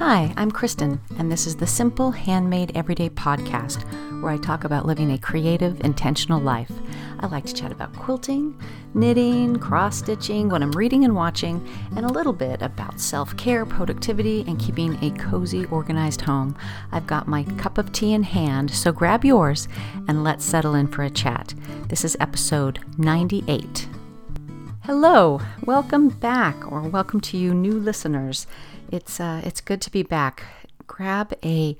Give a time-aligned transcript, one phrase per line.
[0.00, 3.84] Hi, I'm Kristen, and this is the Simple Handmade Everyday podcast
[4.22, 6.72] where I talk about living a creative, intentional life.
[7.18, 8.58] I like to chat about quilting,
[8.94, 13.66] knitting, cross stitching, what I'm reading and watching, and a little bit about self care,
[13.66, 16.56] productivity, and keeping a cozy, organized home.
[16.92, 19.68] I've got my cup of tea in hand, so grab yours
[20.08, 21.52] and let's settle in for a chat.
[21.88, 23.86] This is episode 98.
[24.84, 28.46] Hello, welcome back, or welcome to you new listeners.
[28.90, 30.42] It's uh, it's good to be back.
[30.86, 31.76] Grab a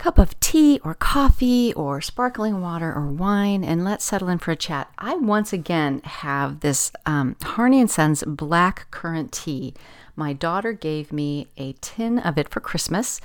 [0.00, 4.50] cup of tea or coffee or sparkling water or wine and let's settle in for
[4.50, 4.90] a chat.
[4.96, 9.74] I once again have this um, Harney and Sons black currant tea.
[10.16, 13.20] My daughter gave me a tin of it for Christmas,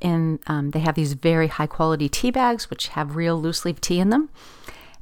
[0.00, 3.80] and um, they have these very high quality tea bags which have real loose leaf
[3.80, 4.30] tea in them.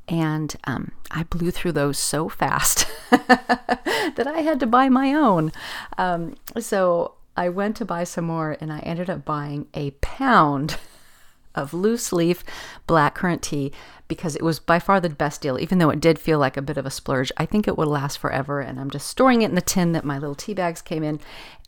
[0.09, 5.53] And um, I blew through those so fast that I had to buy my own.
[5.99, 10.77] Um, so I went to buy some more and I ended up buying a pound
[11.55, 12.43] of loose leaf
[12.89, 13.71] black currant tea
[14.09, 16.63] because it was by far the best deal, even though it did feel like a
[16.63, 17.31] bit of a splurge.
[17.37, 20.05] I think it would last forever, and I'm just storing it in the tin that
[20.05, 21.21] my little tea bags came in.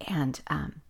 [0.09, 0.81] And um,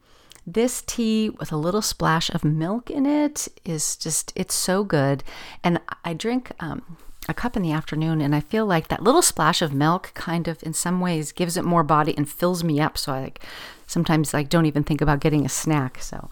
[0.47, 5.22] this tea with a little splash of milk in it is just, it's so good.
[5.62, 6.53] And I drink.
[6.59, 6.97] Um,
[7.28, 10.48] a cup in the afternoon and I feel like that little splash of milk kind
[10.48, 13.44] of in some ways gives it more body and fills me up so I like
[13.91, 16.01] sometimes like don't even think about getting a snack.
[16.01, 16.31] So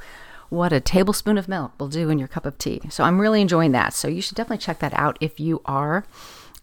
[0.48, 2.80] what a tablespoon of milk will do in your cup of tea.
[2.88, 3.92] So I'm really enjoying that.
[3.92, 6.04] So you should definitely check that out if you are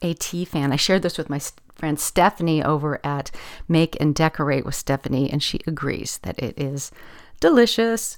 [0.02, 0.72] a tea fan.
[0.72, 1.40] I shared this with my
[1.76, 3.30] friend Stephanie over at
[3.68, 6.92] Make and Decorate with Stephanie and she agrees that it is
[7.40, 8.18] delicious.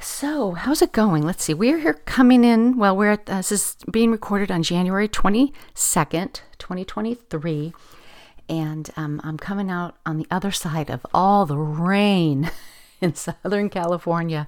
[0.00, 1.24] So, how's it going?
[1.24, 1.54] Let's see.
[1.54, 2.76] We're here coming in.
[2.76, 7.72] Well, we're at, uh, this is being recorded on January 22nd, 2023.
[8.48, 12.50] And um, I'm coming out on the other side of all the rain
[13.00, 14.46] in Southern California.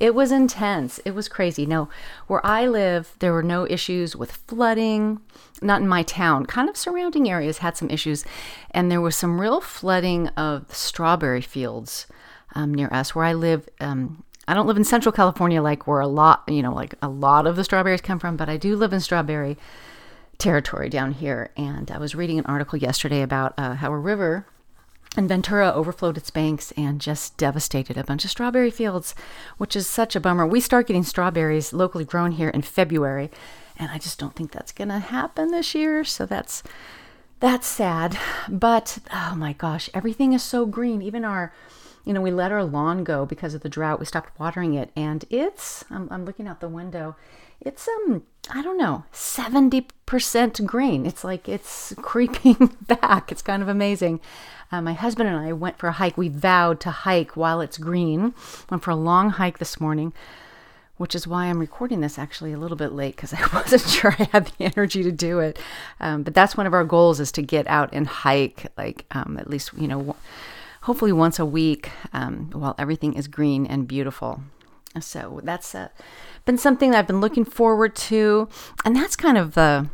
[0.00, 0.98] It was intense.
[1.04, 1.64] It was crazy.
[1.64, 1.88] No,
[2.26, 5.20] where I live, there were no issues with flooding.
[5.62, 6.46] Not in my town.
[6.46, 8.24] Kind of surrounding areas had some issues.
[8.72, 12.06] And there was some real flooding of strawberry fields
[12.54, 13.14] um, near us.
[13.14, 16.62] Where I live, um, I don't live in Central California like where a lot, you
[16.62, 19.56] know, like a lot of the strawberries come from, but I do live in strawberry
[20.38, 21.50] territory down here.
[21.56, 24.46] And I was reading an article yesterday about uh, how a river
[25.16, 29.14] in Ventura overflowed its banks and just devastated a bunch of strawberry fields,
[29.56, 30.46] which is such a bummer.
[30.46, 33.30] We start getting strawberries locally grown here in February,
[33.78, 36.04] and I just don't think that's going to happen this year.
[36.04, 36.62] So that's
[37.40, 38.18] that's sad.
[38.48, 41.02] But oh my gosh, everything is so green.
[41.02, 41.52] Even our
[42.06, 43.98] you know, we let our lawn go because of the drought.
[43.98, 47.16] We stopped watering it, and it's, I'm, I'm looking out the window,
[47.60, 51.06] it's, um, I don't know, 70% green.
[51.06, 53.32] It's like it's creeping back.
[53.32, 54.20] It's kind of amazing.
[54.72, 56.16] Uh, my husband and I went for a hike.
[56.16, 58.34] We vowed to hike while it's green.
[58.70, 60.12] Went for a long hike this morning
[60.96, 64.16] which is why I'm recording this actually a little bit late because I wasn't sure
[64.18, 65.58] I had the energy to do it.
[66.00, 69.36] Um, but that's one of our goals is to get out and hike, like um,
[69.38, 70.16] at least you know
[70.82, 74.40] hopefully once a week um, while everything is green and beautiful.
[75.00, 75.88] So that's uh,
[76.44, 78.48] been something that I've been looking forward to,
[78.84, 79.88] and that's kind of the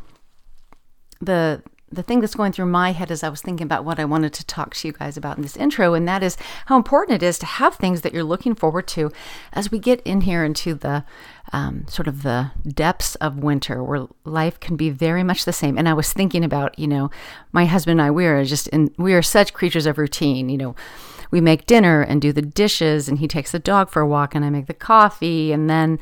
[1.21, 4.07] the the thing that's going through my head as I was thinking about what I
[4.07, 6.37] wanted to talk to you guys about in this intro, and that is
[6.67, 9.13] how important it is to have things that you're looking forward to
[9.53, 11.05] as we get in here into the
[11.53, 15.77] um, sort of the depths of winter where life can be very much the same.
[15.77, 17.11] And I was thinking about, you know,
[17.53, 20.57] my husband and I, we are just in, we are such creatures of routine, you
[20.57, 20.75] know.
[21.33, 24.37] We make dinner and do the dishes, and he takes the dog for a walk,
[24.37, 25.99] and I make the coffee, and then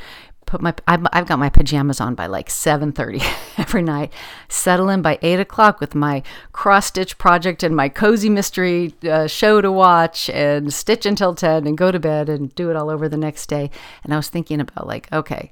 [0.50, 3.22] put my I've got my pajamas on by like 7:30
[3.58, 4.12] every night.
[4.48, 9.28] Settle in by 8 o'clock with my cross stitch project and my cozy mystery uh,
[9.28, 12.90] show to watch, and stitch until 10 and go to bed and do it all
[12.90, 13.70] over the next day.
[14.02, 15.50] And I was thinking about like, okay.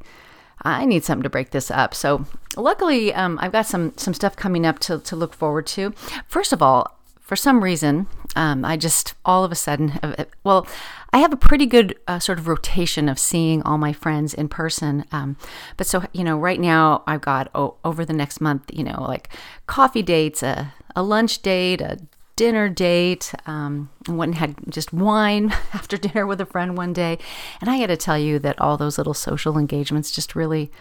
[0.62, 1.95] I need something to break this up.
[1.95, 2.25] So,
[2.56, 5.93] luckily, um, I've got some some stuff coming up to, to look forward to.
[6.27, 6.97] First of all,
[7.28, 8.06] for some reason,
[8.37, 10.66] um, I just all of a sudden, uh, well,
[11.12, 14.48] I have a pretty good uh, sort of rotation of seeing all my friends in
[14.48, 15.04] person.
[15.13, 15.36] Um,
[15.77, 19.03] but so, you know, right now I've got oh, over the next month, you know,
[19.03, 19.28] like
[19.66, 21.98] coffee dates, a, a lunch date, a
[22.36, 23.34] dinner date.
[23.45, 27.19] Um, I went and had just wine after dinner with a friend one day.
[27.60, 30.72] And I got to tell you that all those little social engagements just really,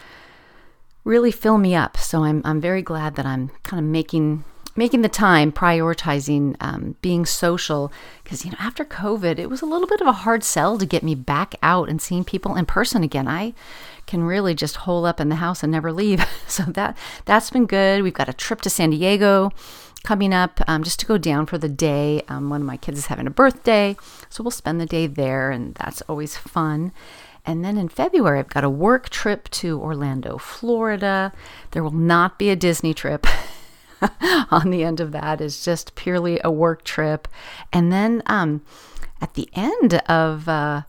[1.04, 1.98] really fill me up.
[1.98, 4.46] So I'm, I'm very glad that I'm kind of making
[4.78, 7.92] making the time, prioritizing um, being social.
[8.24, 10.86] Because, you know, after COVID, it was a little bit of a hard sell to
[10.86, 13.28] get me back out and seeing people in person again.
[13.28, 13.54] I
[14.06, 16.24] can really just hole up in the house and never leave.
[16.48, 18.02] So that that's been good.
[18.02, 19.52] We've got a trip to San Diego
[20.04, 22.22] coming up um, just to go down for the day.
[22.30, 23.98] Um, one of my kids is having a birthday,
[24.30, 26.94] so we'll spend the day there, and that's always fun.
[27.46, 31.34] And then in February, I've got a work trip to Orlando, Florida.
[31.72, 33.28] There will not be a Disney trip.
[34.52, 37.28] on the end of that is just purely a work trip.
[37.72, 38.62] And then um,
[39.22, 40.84] at the end of uh,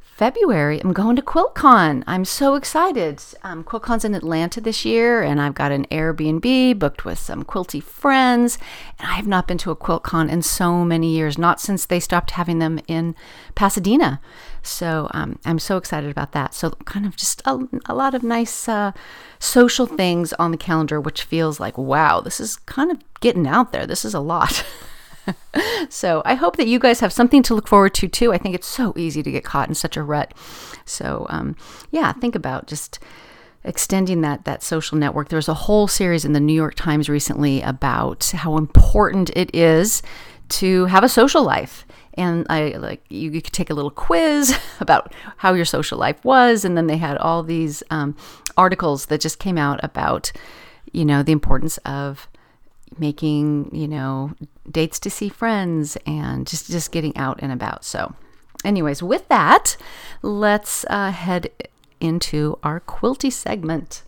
[0.00, 2.04] February, I'm going to QuiltCon.
[2.06, 3.22] I'm so excited.
[3.42, 7.82] Um, QuiltCon's in Atlanta this year, and I've got an Airbnb booked with some quilty
[7.82, 8.58] friends.
[8.98, 12.00] And I have not been to a QuiltCon in so many years, not since they
[12.00, 13.14] stopped having them in
[13.54, 14.20] Pasadena.
[14.62, 16.54] So um, I'm so excited about that.
[16.54, 18.92] So, kind of just a, a lot of nice uh,
[19.38, 23.72] social things on the calendar, which feels like, wow, this is kind of getting out
[23.72, 23.86] there.
[23.86, 24.64] This is a lot.
[25.88, 28.32] so I hope that you guys have something to look forward to too.
[28.32, 30.34] I think it's so easy to get caught in such a rut.
[30.84, 31.56] So um,
[31.90, 32.98] yeah, think about just
[33.64, 35.28] extending that that social network.
[35.28, 40.02] There's a whole series in the New York Times recently about how important it is
[40.50, 41.86] to have a social life.
[42.14, 46.24] And I like you, you could take a little quiz about how your social life
[46.24, 48.16] was, and then they had all these um,
[48.56, 50.32] articles that just came out about,
[50.92, 52.28] you know, the importance of
[52.98, 54.32] making, you know,
[54.70, 57.84] dates to see friends and just just getting out and about.
[57.84, 58.14] So,
[58.64, 59.76] anyways, with that,
[60.22, 61.50] let's uh, head
[62.00, 64.02] into our quilty segment.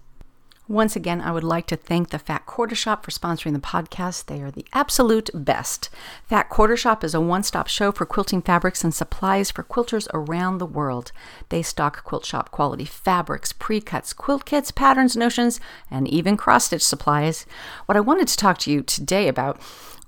[0.73, 4.25] Once again, I would like to thank the Fat Quarter Shop for sponsoring the podcast.
[4.25, 5.91] They are the absolute best.
[6.25, 10.09] Fat Quarter Shop is a one stop show for quilting fabrics and supplies for quilters
[10.15, 11.13] around the world.
[11.51, 15.61] They stock quilt shop quality fabrics, pre cuts, quilt kits, patterns, notions,
[15.91, 17.45] and even cross stitch supplies.
[17.85, 19.61] What I wanted to talk to you today about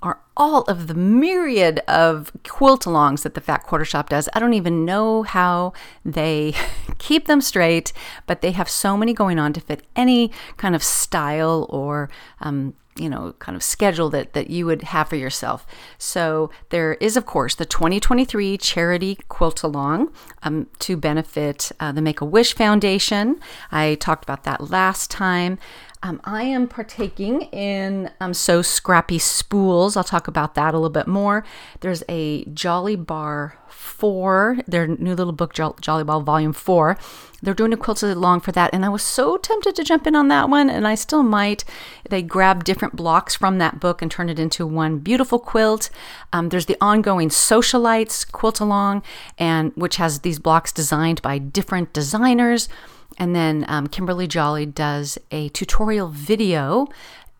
[0.05, 4.29] are all of the myriad of quilt alongs that the Fat Quarter Shop does.
[4.35, 5.73] I don't even know how
[6.05, 6.55] they
[6.99, 7.93] keep them straight,
[8.27, 12.11] but they have so many going on to fit any kind of style or
[12.41, 15.67] um, you know, kind of schedule that, that you would have for yourself.
[15.99, 20.13] So there is, of course, the 2023 Charity Quilt Along
[20.45, 23.41] um, to benefit uh, the Make a Wish Foundation.
[23.73, 25.59] I talked about that last time.
[26.05, 29.97] Um, I am partaking in um, Sew Scrappy Spools.
[29.97, 31.47] I'll talk about that a little bit more.
[31.81, 36.99] There's a Jolly Bar 4, their new little book, Jolly Bar Volume 4.
[37.41, 40.15] They're doing a quilted along for that, and I was so tempted to jump in
[40.15, 41.65] on that one, and I still might.
[42.11, 45.89] They grab different blocks from that book and turn it into one beautiful quilt.
[46.35, 49.03] Um, there's the ongoing Socialites quilt along,
[49.39, 52.69] and which has these blocks designed by different designers.
[53.19, 56.89] And then um, Kimberly Jolly does a tutorial video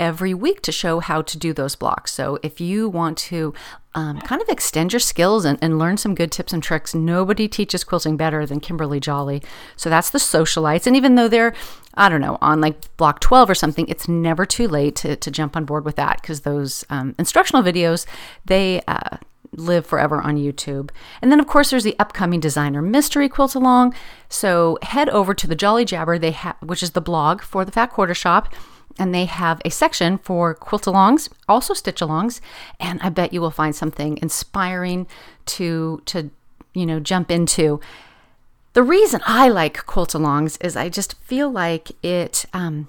[0.01, 2.13] every week to show how to do those blocks.
[2.13, 3.55] So if you want to
[3.95, 7.47] um, kind of extend your skills and, and, learn some good tips and tricks, nobody
[7.47, 9.41] teaches quilting better than Kimberly Jolly.
[9.77, 10.89] So that's the socialites.
[10.89, 11.55] And even though they're,
[11.95, 15.31] I don't know, on like block 12 or something, it's never too late to, to
[15.31, 18.05] jump on board with that because those um, instructional videos,
[18.45, 19.19] they, uh,
[19.57, 20.91] live forever on YouTube.
[21.23, 23.95] And then, of course, there's the upcoming designer mystery quilt along.
[24.29, 27.73] So head over to the Jolly Jabber, they ha- which is the blog for the
[27.73, 28.53] Fat Quarter Shop,
[28.99, 32.41] and they have a section for quilt alongs, also stitch alongs,
[32.79, 35.07] and I bet you will find something inspiring
[35.47, 36.31] to to
[36.75, 37.81] you know jump into.
[38.75, 42.45] The reason I like quilt alongs is I just feel like it.
[42.53, 42.89] Um,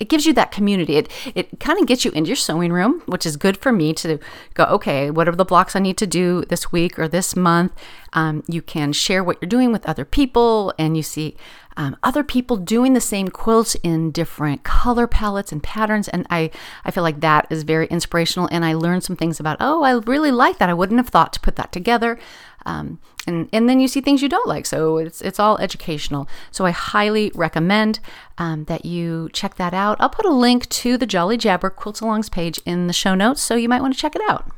[0.00, 0.96] it gives you that community.
[0.96, 3.92] It it kind of gets you into your sewing room, which is good for me
[3.94, 4.18] to
[4.54, 4.64] go.
[4.64, 7.72] Okay, what are the blocks I need to do this week or this month?
[8.14, 11.36] Um, you can share what you're doing with other people, and you see
[11.76, 16.08] um, other people doing the same quilt in different color palettes and patterns.
[16.08, 16.50] And I
[16.84, 18.48] I feel like that is very inspirational.
[18.50, 19.58] And I learned some things about.
[19.60, 20.70] Oh, I really like that.
[20.70, 22.18] I wouldn't have thought to put that together.
[22.66, 24.66] Um, and and then you see things you don't like.
[24.66, 26.28] So it's it's all educational.
[26.50, 28.00] So I highly recommend
[28.38, 29.96] um, that you check that out.
[30.00, 33.42] I'll put a link to the Jolly Jabber Quilts Alongs page in the show notes,
[33.42, 34.50] so you might want to check it out.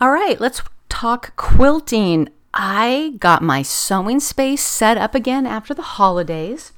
[0.00, 2.28] All right, let's talk quilting.
[2.52, 6.72] I got my sewing space set up again after the holidays.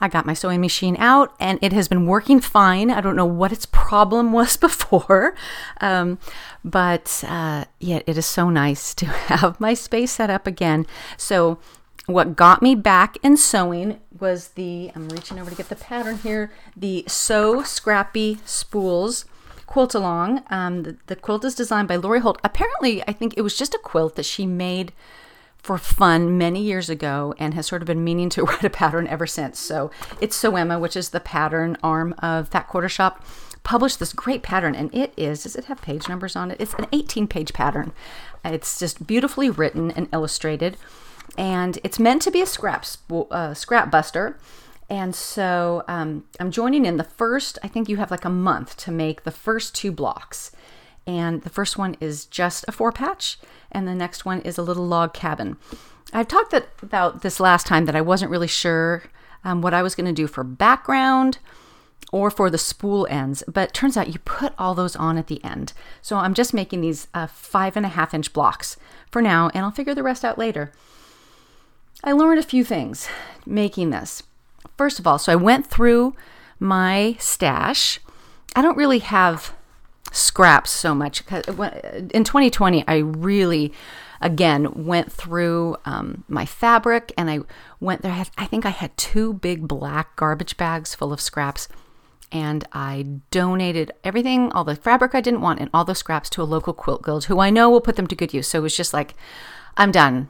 [0.00, 2.90] I got my sewing machine out and it has been working fine.
[2.90, 5.34] I don't know what its problem was before,
[5.80, 6.18] um,
[6.64, 10.86] but uh, yeah, it is so nice to have my space set up again.
[11.16, 11.58] So,
[12.06, 16.18] what got me back in sewing was the, I'm reaching over to get the pattern
[16.18, 19.26] here, the Sew Scrappy Spools
[19.66, 20.42] quilt along.
[20.50, 22.40] Um, the, the quilt is designed by Lori Holt.
[22.42, 24.92] Apparently, I think it was just a quilt that she made
[25.62, 29.06] for fun many years ago and has sort of been meaning to write a pattern
[29.06, 29.58] ever since.
[29.58, 29.90] So
[30.20, 33.24] it's Sew Emma, which is the pattern arm of Fat Quarter Shop,
[33.62, 36.56] published this great pattern, and it is, does it have page numbers on it?
[36.60, 37.92] It's an 18 page pattern.
[38.44, 40.76] It's just beautifully written and illustrated,
[41.36, 42.86] and it's meant to be a scrap,
[43.30, 44.38] uh, scrap buster.
[44.88, 48.76] And so um, I'm joining in the first, I think you have like a month
[48.78, 50.50] to make the first two blocks.
[51.06, 53.38] And the first one is just a four patch,
[53.72, 55.56] and the next one is a little log cabin.
[56.12, 59.04] I've talked that, about this last time that I wasn't really sure
[59.44, 61.38] um, what I was going to do for background
[62.12, 65.42] or for the spool ends, but turns out you put all those on at the
[65.44, 65.72] end.
[66.02, 68.76] So I'm just making these uh, five and a half inch blocks
[69.10, 70.72] for now, and I'll figure the rest out later.
[72.02, 73.08] I learned a few things
[73.46, 74.22] making this.
[74.76, 76.14] First of all, so I went through
[76.58, 78.00] my stash.
[78.56, 79.54] I don't really have
[80.10, 81.22] scraps so much.
[81.30, 83.72] In 2020, I really,
[84.20, 87.40] again, went through um, my fabric and I
[87.78, 88.24] went there.
[88.36, 91.68] I think I had two big black garbage bags full of scraps.
[92.32, 96.42] And I donated everything, all the fabric I didn't want, and all the scraps to
[96.42, 98.46] a local quilt guild who I know will put them to good use.
[98.46, 99.14] So it was just like,
[99.76, 100.28] I'm done.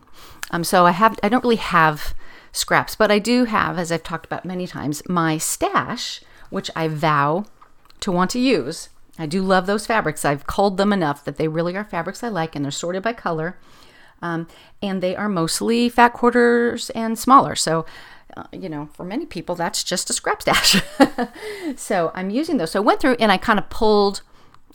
[0.51, 2.15] Um, so I have, I don't really have
[2.53, 6.89] scraps, but I do have, as I've talked about many times, my stash, which I
[6.89, 7.45] vow
[8.01, 8.89] to want to use
[9.21, 10.25] I do love those fabrics.
[10.25, 13.13] I've culled them enough that they really are fabrics I like, and they're sorted by
[13.13, 13.59] color.
[14.23, 14.49] Um,
[14.83, 17.55] and they are mostly fat quarters and smaller.
[17.55, 17.85] So,
[18.35, 20.83] uh, you know, for many people, that's just a scrap stash.
[21.77, 22.71] so I'm using those.
[22.71, 24.23] So I went through and I kind of pulled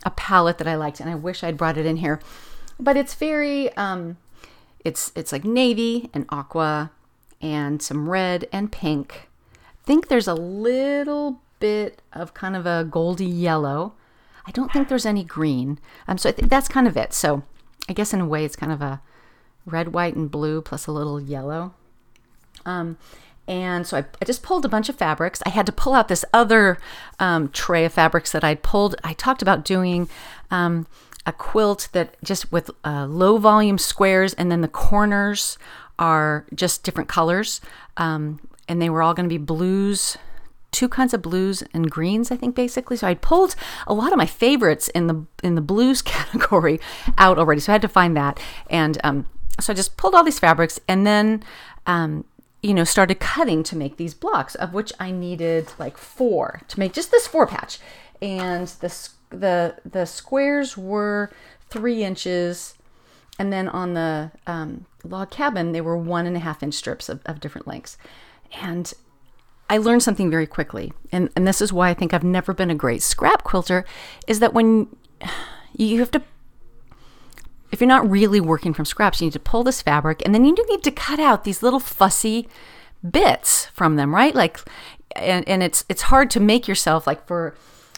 [0.03, 2.19] a palette that I liked, and I wish I'd brought it in here,
[2.79, 4.17] but it's very, um,
[4.83, 6.91] it's it's like navy and aqua
[7.41, 9.29] and some red and pink.
[9.55, 13.93] I think there's a little bit of kind of a goldy yellow
[14.47, 15.79] I don't think there's any green.
[16.07, 17.13] Um, so I think that's kind of it.
[17.13, 17.43] So
[17.89, 19.01] I guess in a way it's kind of a
[19.65, 21.73] red, white, and blue plus a little yellow.
[22.65, 22.97] Um,
[23.47, 25.41] and so I, I, just pulled a bunch of fabrics.
[25.45, 26.79] I had to pull out this other
[27.19, 28.95] um, tray of fabrics that I'd pulled.
[29.03, 30.09] I talked about doing
[30.49, 30.87] um,
[31.27, 35.59] a quilt that just with uh, low volume squares, and then the corners
[35.99, 37.61] are just different colors.
[37.97, 40.17] Um, and they were all going to be blues,
[40.75, 42.97] two kinds of blues and greens, I think basically.
[42.97, 43.55] So I pulled
[43.87, 46.79] a lot of my favorites in the in the blues category
[47.17, 47.61] out already.
[47.61, 48.39] So I had to find that,
[48.69, 49.25] and um,
[49.59, 51.43] so I just pulled all these fabrics and then.
[51.87, 52.25] Um,
[52.63, 56.79] you know, started cutting to make these blocks, of which I needed like four to
[56.79, 57.77] make just this four patch,
[58.23, 58.89] and the
[59.29, 61.31] the the squares were
[61.69, 62.73] three inches,
[63.37, 67.07] and then on the um, log cabin they were one and a half inch strips
[67.07, 67.99] of, of different lengths,
[68.59, 68.95] and
[69.69, 72.69] I learned something very quickly, and, and this is why I think I've never been
[72.69, 73.85] a great scrap quilter,
[74.27, 74.95] is that when
[75.75, 76.21] you have to,
[77.71, 80.45] if you're not really working from scraps, you need to pull this fabric, and then
[80.45, 82.47] you need to cut out these little fussy
[83.09, 84.35] bits from them, right?
[84.35, 84.59] Like,
[85.15, 87.55] and, and it's it's hard to make yourself like for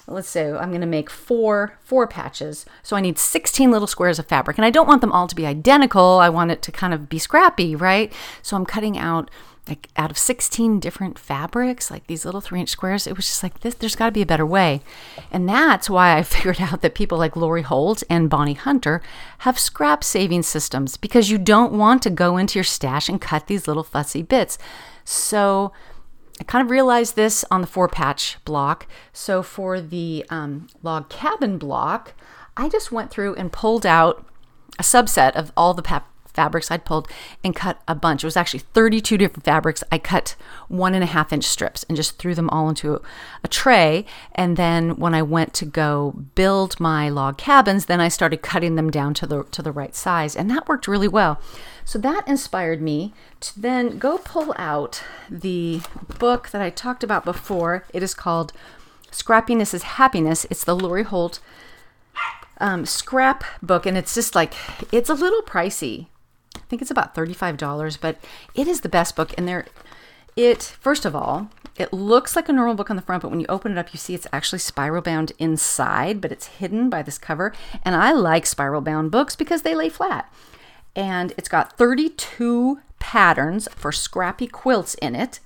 [0.08, 2.66] let's say I'm going to make four four patches.
[2.84, 5.36] So I need 16 little squares of fabric and I don't want them all to
[5.36, 6.20] be identical.
[6.20, 8.12] I want it to kind of be scrappy, right?
[8.42, 9.30] So I'm cutting out
[9.68, 13.08] like out of 16 different fabrics, like these little three inch squares.
[13.08, 14.82] It was just like this, there's got to be a better way.
[15.32, 19.02] And that's why I figured out that people like Lori Holt and Bonnie Hunter
[19.40, 23.48] have scrap saving systems because you don't want to go into your stash and cut
[23.48, 24.58] these little fussy bits.
[25.04, 25.72] So
[26.40, 28.88] I kind of realized this on the four patch block.
[29.14, 32.14] So for the um, log cabin block,
[32.56, 34.26] I just went through and pulled out
[34.80, 35.82] a subset of all the
[36.38, 37.10] fabrics I'd pulled
[37.44, 38.24] and cut a bunch.
[38.24, 39.84] It was actually 32 different fabrics.
[39.91, 40.36] I cut
[40.67, 43.01] one and a half inch strips and just threw them all into
[43.44, 44.06] a tray.
[44.36, 48.75] And then when I went to go build my log cabins, then I started cutting
[48.75, 51.41] them down to the to the right size, and that worked really well.
[51.84, 55.82] So that inspired me to then go pull out the
[56.20, 57.86] book that I talked about before.
[57.94, 58.53] It is called
[59.12, 60.46] Scrappiness is Happiness.
[60.51, 61.39] It's the Lori Holt
[62.60, 64.53] um, scrap book, and it's just like
[64.91, 66.08] it's a little pricey.
[66.70, 68.18] Think it's about $35, but
[68.54, 69.34] it is the best book.
[69.38, 69.66] And there,
[70.36, 73.40] it, first of all, it looks like a normal book on the front, but when
[73.40, 77.02] you open it up, you see it's actually spiral bound inside, but it's hidden by
[77.02, 77.54] this cover.
[77.84, 80.32] And I like spiral bound books because they lay flat.
[80.96, 85.40] And it's got 32 patterns for scrappy quilts in it.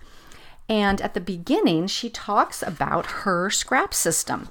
[0.69, 4.47] And at the beginning, she talks about her scrap system.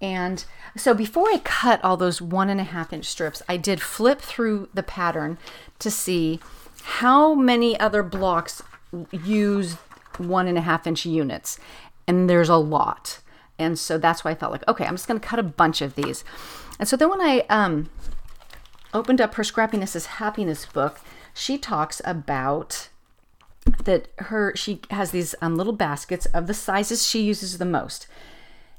[0.00, 0.44] And
[0.76, 4.20] so before I cut all those one and a half inch strips, I did flip
[4.20, 5.38] through the pattern
[5.78, 6.40] to see
[6.82, 8.62] how many other blocks
[9.10, 9.74] use
[10.18, 11.58] one and a half inch units.
[12.06, 13.20] And there's a lot.
[13.58, 15.80] And so that's why I felt like, okay, I'm just going to cut a bunch
[15.80, 16.24] of these.
[16.78, 17.90] And so then when I um,
[18.92, 21.00] opened up her Scrappiness is Happiness book,
[21.32, 22.88] she talks about
[23.84, 28.06] that her she has these um, little baskets of the sizes she uses the most.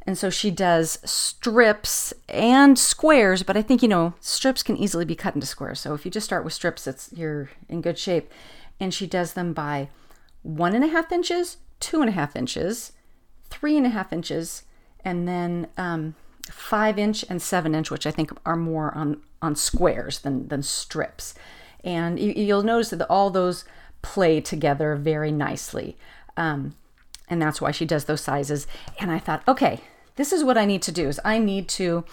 [0.08, 5.04] And so she does strips and squares, but I think, you know, strips can easily
[5.04, 5.82] be cut into squares.
[5.82, 8.32] So if you just start with strips, it's you're in good shape.
[8.80, 9.90] And she does them by
[10.44, 12.94] one and a half inches, two and a half inches,
[13.50, 14.64] three and a half inches,
[15.04, 16.16] and then um,
[16.50, 20.64] five inch and seven inch, which I think are more on on squares than than
[20.64, 21.34] strips.
[21.84, 23.66] And you, will notice that all those
[24.02, 25.98] play together very nicely.
[26.38, 26.76] Um,
[27.30, 28.68] and that's why she does those sizes.
[29.00, 29.82] And I thought, okay,
[30.18, 32.04] this is what I need to do is I need to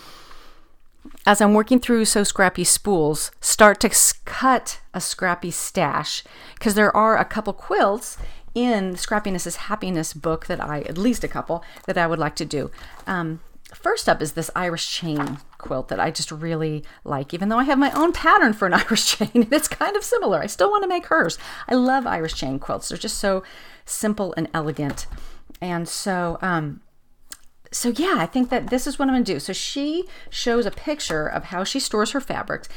[1.27, 3.91] as I'm working through Sew Scrappy spools, start to
[4.25, 8.17] cut a scrappy stash because there are a couple quilts
[8.55, 12.37] in Scrappiness is Happiness book that I, at least a couple, that I would like
[12.37, 12.71] to do.
[13.07, 13.41] Um,
[13.75, 17.65] first up is this Irish chain quilt that I just really like, even though I
[17.65, 19.31] have my own pattern for an Irish chain.
[19.35, 20.39] and It's kind of similar.
[20.39, 21.37] I still want to make hers.
[21.69, 22.89] I love Irish chain quilts.
[22.89, 23.43] They're just so
[23.85, 25.07] simple and elegant.
[25.61, 26.81] And so, um,
[27.75, 29.41] so yeah, I think that this is what I'm gonna do.
[29.41, 32.69] So she shows a picture of how she stores her fabrics,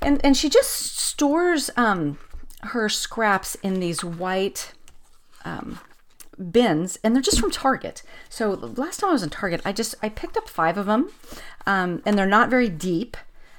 [0.00, 2.18] and and she just stores um,
[2.62, 4.72] her scraps in these white
[5.44, 5.80] um,
[6.38, 8.02] bins, and they're just from Target.
[8.28, 11.10] So last time I was in Target, I just I picked up five of them,
[11.66, 13.16] um, and they're not very deep.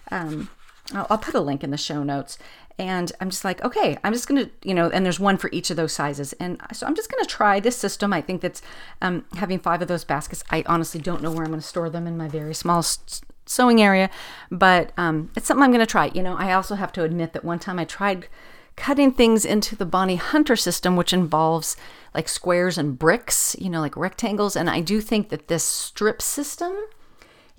[0.09, 0.49] Um,
[0.93, 2.37] I'll, I'll, put a link in the show notes.
[2.77, 5.69] And I'm just like, okay, I'm just gonna, you know, and there's one for each
[5.69, 6.33] of those sizes.
[6.33, 8.11] And so I'm just gonna try this system.
[8.11, 8.61] I think that's
[9.01, 10.43] um, having five of those baskets.
[10.49, 12.83] I honestly don't know where I'm gonna store them in my very small
[13.45, 14.09] sewing area,
[14.51, 16.11] but um, it's something I'm gonna try.
[16.13, 18.27] You know, I also have to admit that one time I tried
[18.75, 21.77] cutting things into the Bonnie Hunter system, which involves
[22.13, 24.55] like squares and bricks, you know, like rectangles.
[24.55, 26.75] And I do think that this strip system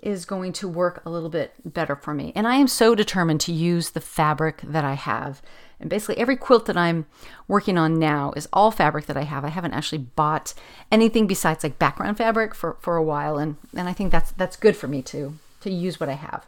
[0.07, 2.33] is going to work a little bit better for me.
[2.37, 5.43] And I am so determined to use the fabric that I have.
[5.81, 7.07] And basically, every quilt that I'm
[7.49, 9.45] working on now is all fabric that I have.
[9.45, 10.55] I haven't actually bought
[10.93, 14.57] anything besides like background fabric for, for a while, and and I think that's that's
[14.57, 16.47] good for me to to use what I have.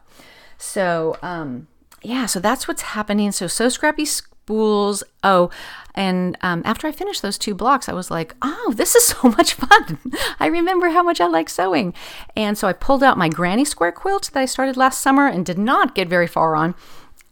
[0.56, 1.66] So um,
[2.00, 3.32] yeah, so that's what's happening.
[3.32, 4.06] So so scrappy
[4.48, 5.04] spools.
[5.22, 5.50] Oh,
[5.94, 9.28] and um, after I finished those two blocks, I was like, oh, this is so
[9.28, 9.98] much fun.
[10.40, 11.92] I remember how much I like sewing.
[12.34, 15.44] And so I pulled out my granny square quilt that I started last summer and
[15.44, 16.74] did not get very far on.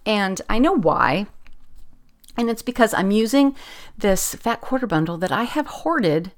[0.05, 1.27] And I know why.
[2.37, 3.57] And it's because I'm using
[3.97, 6.33] this fat quarter bundle that I have hoarded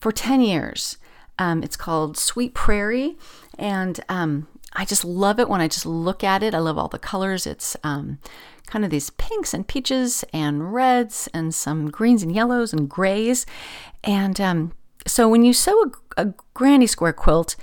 [0.00, 0.98] for 10 years.
[1.38, 3.16] Um, it's called Sweet Prairie.
[3.58, 6.54] And um, I just love it when I just look at it.
[6.54, 7.46] I love all the colors.
[7.46, 8.18] It's um,
[8.66, 13.46] kind of these pinks and peaches and reds and some greens and yellows and grays.
[14.04, 14.72] And um,
[15.06, 17.56] so when you sew a, a granny square quilt,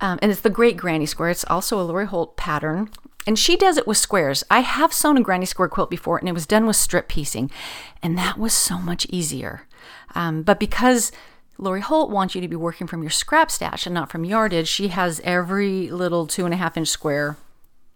[0.00, 2.90] um, and it's the Great Granny Square, it's also a Lori Holt pattern.
[3.26, 4.44] And she does it with squares.
[4.50, 7.50] I have sewn a granny square quilt before, and it was done with strip piecing,
[8.02, 9.62] and that was so much easier.
[10.14, 11.10] Um, but because
[11.58, 14.68] Lori Holt wants you to be working from your scrap stash and not from yardage,
[14.68, 17.36] she has every little two and a half inch square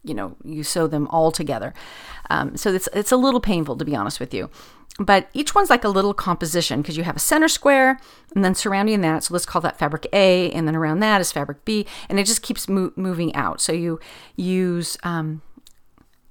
[0.02, 1.74] you know you sew them all together.
[2.28, 4.50] Um, so it's it's a little painful to be honest with you.
[4.98, 7.98] But each one's like a little composition because you have a center square
[8.34, 11.32] and then surrounding that so let's call that fabric a and then around that is
[11.32, 13.60] fabric b and it just keeps mo- moving out.
[13.60, 14.00] So you
[14.36, 15.42] use um,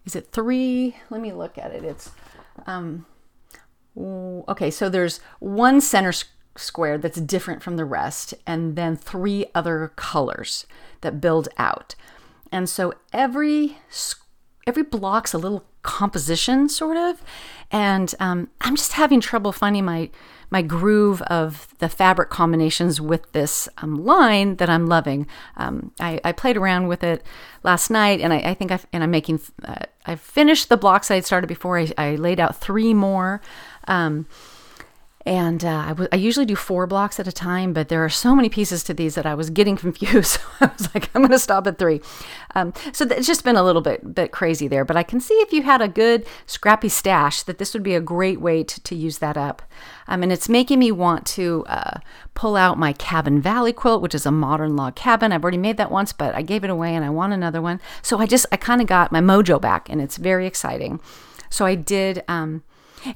[0.06, 0.96] is it three?
[1.10, 1.84] Let me look at it.
[1.84, 2.12] It's
[2.66, 3.06] um,
[3.98, 9.94] okay so there's one center square that's different from the rest and then three other
[9.96, 10.66] colors
[11.02, 11.96] that build out
[12.52, 13.78] and so every
[14.68, 17.22] every block's a little composition, sort of.
[17.72, 20.10] And um, I'm just having trouble finding my
[20.52, 25.28] my groove of the fabric combinations with this um, line that I'm loving.
[25.58, 27.24] Um, I, I, played around with it
[27.62, 29.42] last night, and I, I think I've and I'm making.
[29.64, 31.78] Uh, I finished the blocks I had started before.
[31.78, 33.42] I, I laid out three more.
[33.88, 34.26] Um,
[35.30, 38.10] and uh, I, w- I usually do four blocks at a time, but there are
[38.10, 40.40] so many pieces to these that I was getting confused.
[40.40, 42.02] So I was like, I'm going to stop at three.
[42.56, 44.84] Um, so th- it's just been a little bit bit crazy there.
[44.84, 47.94] But I can see if you had a good scrappy stash, that this would be
[47.94, 49.62] a great way to, to use that up.
[50.08, 52.00] Um, and it's making me want to uh,
[52.34, 55.32] pull out my Cabin Valley quilt, which is a modern log cabin.
[55.32, 57.80] I've already made that once, but I gave it away and I want another one.
[58.02, 61.00] So I just I kind of got my mojo back, and it's very exciting.
[61.52, 62.24] So I did.
[62.28, 62.64] Um,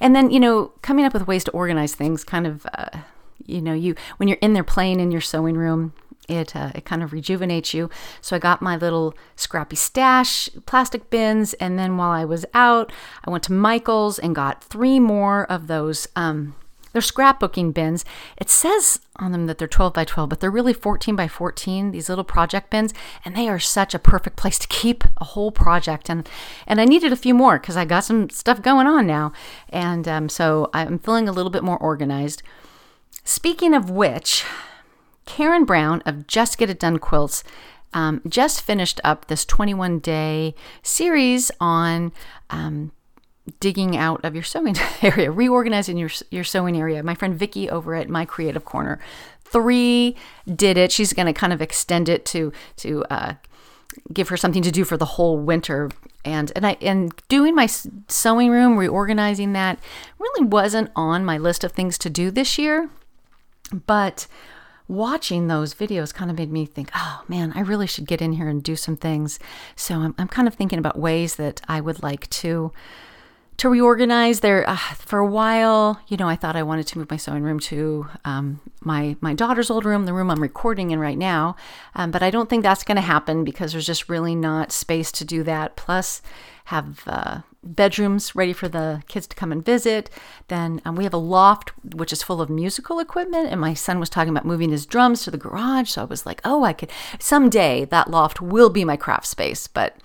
[0.00, 2.98] and then, you know, coming up with ways to organize things kind of, uh,
[3.44, 5.92] you know, you when you're in there playing in your sewing room,
[6.28, 7.90] it uh, it kind of rejuvenates you.
[8.20, 12.92] So I got my little scrappy stash plastic bins, and then while I was out,
[13.26, 16.54] I went to Michael's and got three more of those um,
[16.94, 18.04] they're scrapbooking bins.
[18.38, 21.90] It says on them that they're 12 by 12, but they're really 14 by 14,
[21.90, 25.50] these little project bins, and they are such a perfect place to keep a whole
[25.50, 26.08] project.
[26.08, 26.28] And
[26.68, 29.32] and I needed a few more because I got some stuff going on now.
[29.68, 32.44] And um, so I'm feeling a little bit more organized.
[33.24, 34.44] Speaking of which,
[35.26, 37.42] Karen Brown of Just Get It Done Quilts
[37.92, 42.12] um, just finished up this 21 day series on
[42.50, 42.92] um,
[43.60, 47.02] digging out of your sewing area, reorganizing your your sewing area.
[47.02, 48.98] My friend Vicky over at My Creative Corner,
[49.40, 50.16] three
[50.52, 50.92] did it.
[50.92, 53.34] She's going to kind of extend it to to uh,
[54.12, 55.90] give her something to do for the whole winter.
[56.24, 59.78] And and I and doing my sewing room, reorganizing that
[60.18, 62.88] really wasn't on my list of things to do this year,
[63.86, 64.26] but
[64.86, 68.32] watching those videos kind of made me think, oh man, I really should get in
[68.32, 69.38] here and do some things.
[69.76, 72.70] So I'm, I'm kind of thinking about ways that I would like to
[73.56, 76.00] to reorganize there uh, for a while.
[76.08, 79.34] You know i thought i wanted to move my sewing room to um, my my
[79.34, 81.56] daughter's old room the room i'm recording in right now.
[81.94, 85.12] Um, but i don't think that's going to happen because there's just really not space
[85.12, 85.76] to do that.
[85.76, 86.22] Plus
[86.68, 90.08] have uh, bedrooms ready for the kids to come and visit.
[90.48, 94.00] Then um, we have a loft which is full of musical equipment and my son
[94.00, 95.90] was talking about moving his drums to the garage.
[95.90, 99.66] So i was like oh i could someday that loft will be my craft space.
[99.68, 99.96] But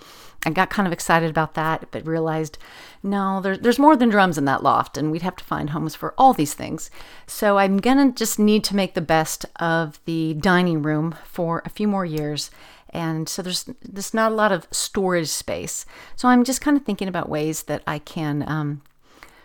[0.44, 2.56] I got kind of excited about that, but realized
[3.02, 5.94] no, there, there's more than drums in that loft, and we'd have to find homes
[5.94, 6.90] for all these things.
[7.26, 11.70] So I'm gonna just need to make the best of the dining room for a
[11.70, 12.50] few more years.
[12.90, 15.86] And so there's there's not a lot of storage space.
[16.16, 18.82] So I'm just kind of thinking about ways that I can um,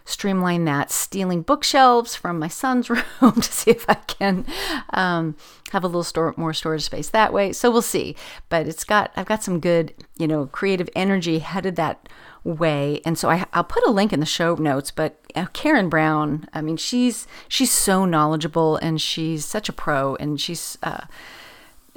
[0.04, 2.90] streamline that, stealing bookshelves from my son's
[3.22, 4.46] room to see if I can
[4.92, 5.36] um,
[5.72, 7.54] have a little store, more storage space that way.
[7.54, 8.16] So we'll see.
[8.50, 12.10] But it's got I've got some good you know creative energy headed that
[12.46, 13.02] way.
[13.04, 16.48] And so I, i'll put a link in the show notes but uh, karen brown
[16.54, 21.02] i mean she's she's so knowledgeable and she's such a pro and she's uh,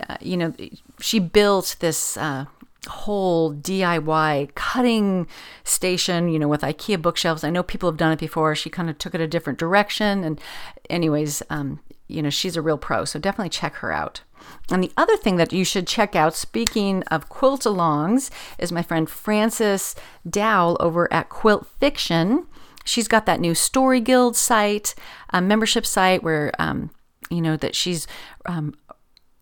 [0.08, 0.54] uh, you know
[1.00, 2.46] she built this uh,
[2.86, 5.26] whole DIY cutting
[5.64, 7.44] station, you know, with IKEA bookshelves.
[7.44, 8.54] I know people have done it before.
[8.54, 10.24] She kind of took it a different direction.
[10.24, 10.40] And,
[10.88, 13.04] anyways, um, you know, she's a real pro.
[13.04, 14.22] So definitely check her out.
[14.70, 18.82] And the other thing that you should check out, speaking of quilt alongs, is my
[18.82, 19.94] friend Frances
[20.28, 22.46] Dowell over at Quilt Fiction.
[22.84, 24.94] She's got that new Story Guild site,
[25.30, 26.90] a membership site where, um,
[27.30, 28.06] you know, that she's
[28.46, 28.74] um,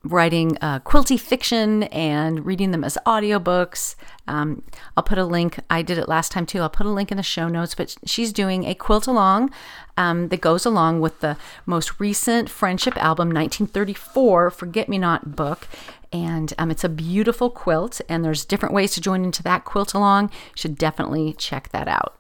[0.08, 3.94] writing uh, quilty fiction and reading them as audiobooks.
[4.28, 4.62] Um,
[4.96, 5.58] I'll put a link.
[5.70, 6.60] I did it last time too.
[6.60, 7.74] I'll put a link in the show notes.
[7.74, 9.50] But she's doing a quilt along
[9.96, 15.68] um, that goes along with the most recent Friendship album, 1934 Forget Me Not book.
[16.12, 19.92] And um, it's a beautiful quilt, and there's different ways to join into that quilt
[19.92, 20.30] along.
[20.54, 22.16] Should definitely check that out.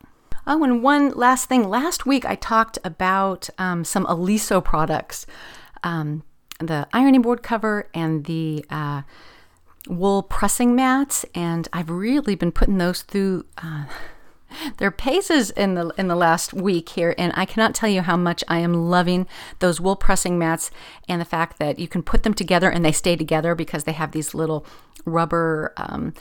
[0.46, 1.68] Oh, and one last thing.
[1.68, 5.26] Last week I talked about um, some Oliso products.
[5.82, 6.22] Um,
[6.58, 9.02] the ironing board cover and the uh,
[9.88, 13.44] wool pressing mats, and I've really been putting those through.
[13.58, 13.84] Uh,
[14.78, 18.16] their paces in the in the last week here, and I cannot tell you how
[18.16, 19.26] much I am loving
[19.58, 20.70] those wool pressing mats
[21.08, 23.92] and the fact that you can put them together and they stay together because they
[23.92, 24.64] have these little
[25.04, 26.14] rubber um,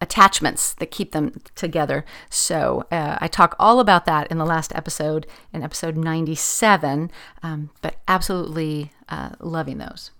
[0.00, 2.04] attachments that keep them together.
[2.28, 7.10] So uh, I talk all about that in the last episode, in episode 97,
[7.42, 10.10] um, but absolutely uh, loving those.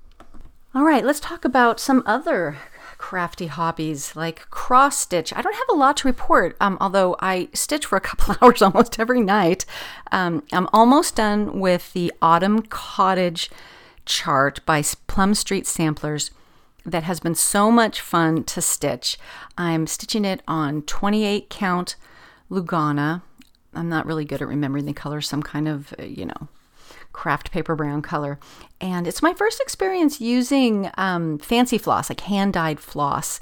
[0.74, 2.58] All right, let's talk about some other
[2.98, 5.32] crafty hobbies like cross stitch.
[5.34, 8.62] I don't have a lot to report, um, although I stitch for a couple hours
[8.62, 9.64] almost every night.
[10.12, 13.50] Um, I'm almost done with the Autumn Cottage
[14.04, 16.30] chart by Plum Street Samplers
[16.86, 19.18] that has been so much fun to stitch.
[19.58, 21.96] I'm stitching it on 28 count
[22.50, 23.22] Lugana.
[23.74, 26.48] I'm not really good at remembering the color, some kind of, uh, you know,
[27.12, 28.38] craft paper brown color.
[28.80, 33.40] And it's my first experience using um, fancy floss, like hand dyed floss.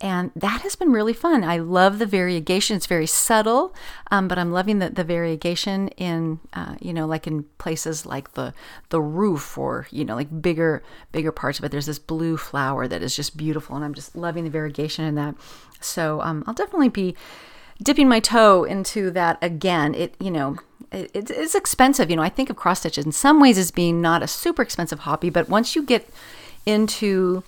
[0.00, 1.42] And that has been really fun.
[1.42, 2.76] I love the variegation.
[2.76, 3.74] It's very subtle,
[4.12, 8.34] um, but I'm loving the, the variegation in, uh, you know, like in places like
[8.34, 8.54] the
[8.90, 11.72] the roof or you know, like bigger bigger parts of it.
[11.72, 15.16] There's this blue flower that is just beautiful, and I'm just loving the variegation in
[15.16, 15.34] that.
[15.80, 17.16] So um, I'll definitely be
[17.82, 19.96] dipping my toe into that again.
[19.96, 20.58] It you know,
[20.92, 22.08] it, it's expensive.
[22.08, 24.62] You know, I think of cross stitches in some ways as being not a super
[24.62, 26.08] expensive hobby, but once you get
[26.66, 27.42] into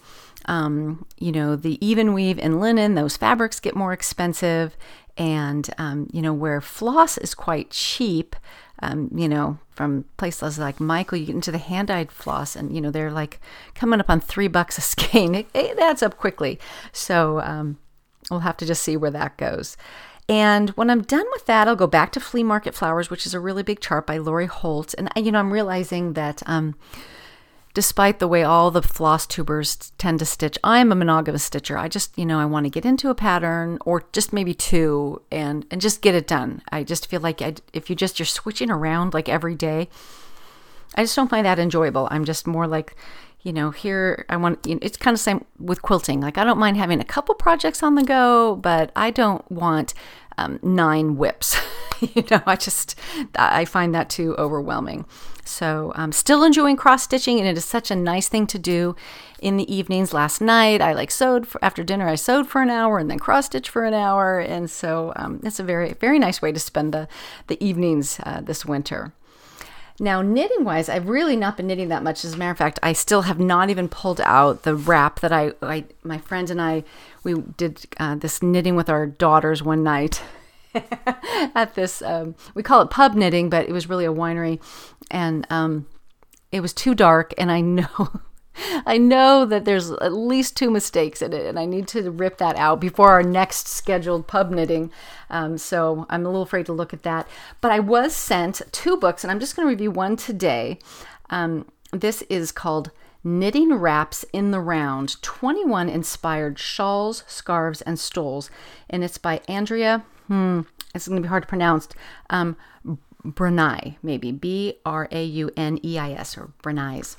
[0.50, 4.76] um, you know, the even weave and linen, those fabrics get more expensive.
[5.16, 8.34] And, um, you know, where floss is quite cheap,
[8.82, 12.74] um, you know, from places like Michael, you get into the hand dyed floss and,
[12.74, 13.40] you know, they're like
[13.74, 15.34] coming up on three bucks a skein.
[15.36, 16.58] It, it adds up quickly.
[16.90, 17.78] So um,
[18.28, 19.76] we'll have to just see where that goes.
[20.28, 23.34] And when I'm done with that, I'll go back to Flea Market Flowers, which is
[23.34, 24.94] a really big chart by Lori Holt.
[24.98, 26.74] And, you know, I'm realizing that, um,
[27.72, 31.78] despite the way all the floss tubers tend to stitch, I'm a monogamous stitcher.
[31.78, 35.22] I just, you know, I want to get into a pattern or just maybe two
[35.30, 36.62] and and just get it done.
[36.72, 39.88] I just feel like I, if you just you're switching around like every day,
[40.96, 42.08] I just don't find that enjoyable.
[42.10, 42.96] I'm just more like,
[43.42, 46.20] you know, here I want, you know, it's kind of same with quilting.
[46.20, 49.94] Like, I don't mind having a couple projects on the go, but I don't want
[50.38, 51.56] um, nine WIPs.
[52.00, 52.98] you know, I just,
[53.34, 55.06] I find that too overwhelming.
[55.44, 58.94] So I'm still enjoying cross stitching, and it is such a nice thing to do
[59.40, 60.12] in the evenings.
[60.12, 62.08] Last night, I like sewed for, after dinner.
[62.08, 65.40] I sewed for an hour and then cross stitch for an hour, and so um,
[65.42, 67.08] it's a very very nice way to spend the
[67.48, 69.12] the evenings uh, this winter.
[70.02, 72.24] Now, knitting wise, I've really not been knitting that much.
[72.24, 75.30] As a matter of fact, I still have not even pulled out the wrap that
[75.30, 76.84] I, I my friend and I,
[77.22, 80.22] we did uh, this knitting with our daughters one night
[81.54, 84.58] at this, um, we call it pub knitting, but it was really a winery.
[85.10, 85.86] And um,
[86.50, 88.20] it was too dark, and I know
[88.86, 92.38] I know that there's at least two mistakes in it, and I need to rip
[92.38, 94.90] that out before our next scheduled pub knitting.
[95.28, 97.28] Um, so I'm a little afraid to look at that.
[97.60, 100.78] But I was sent two books, and I'm just going to review one today.
[101.30, 102.90] Um, this is called
[103.22, 108.50] Knitting Wraps in the Round 21 Inspired Shawls, Scarves, and Stoles.
[108.88, 110.62] And it's by Andrea, hmm,
[110.94, 111.88] it's going to be hard to pronounce,
[112.30, 112.56] um,
[113.24, 117.16] Brunei, maybe B R A U N E I S, or Brunei's.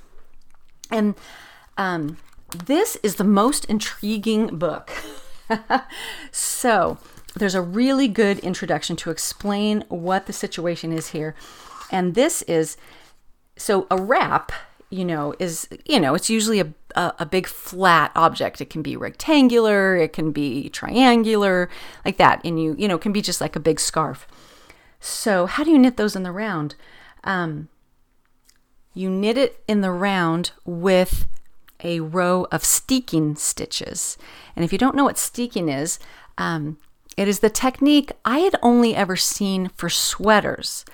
[0.91, 1.15] And
[1.77, 2.17] um,
[2.65, 4.91] this is the most intriguing book.
[6.31, 6.97] so,
[7.35, 11.33] there's a really good introduction to explain what the situation is here.
[11.89, 12.77] And this is
[13.57, 14.51] so a wrap,
[14.89, 18.59] you know, is, you know, it's usually a, a, a, big flat object.
[18.59, 21.69] It can be rectangular, it can be triangular,
[22.03, 22.41] like that.
[22.43, 24.27] And you, you know, can be just like a big scarf.
[24.99, 26.75] So, how do you knit those in the round?
[27.23, 27.69] Um,
[28.93, 31.27] you knit it in the round with
[31.83, 34.17] a row of steeking stitches.
[34.55, 35.99] And if you don't know what steeking is,
[36.37, 36.77] um,
[37.17, 40.85] it is the technique I had only ever seen for sweaters.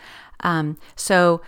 [0.41, 1.41] Um, so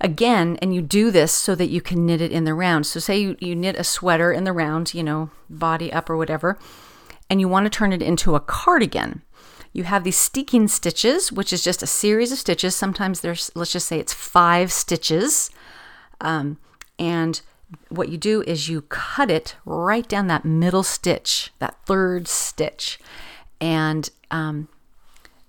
[0.00, 2.86] again, and you do this so that you can knit it in the round.
[2.86, 6.16] So say you, you knit a sweater in the round, you know, body up or
[6.16, 6.58] whatever,
[7.30, 9.22] and you want to turn it into a cardigan.
[9.72, 12.76] You have these steeking stitches, which is just a series of stitches.
[12.76, 15.50] Sometimes there's, let's just say it's five stitches
[16.22, 16.58] um,
[16.98, 17.40] and
[17.88, 22.98] what you do is you cut it right down that middle stitch, that third stitch,
[23.60, 24.68] and um,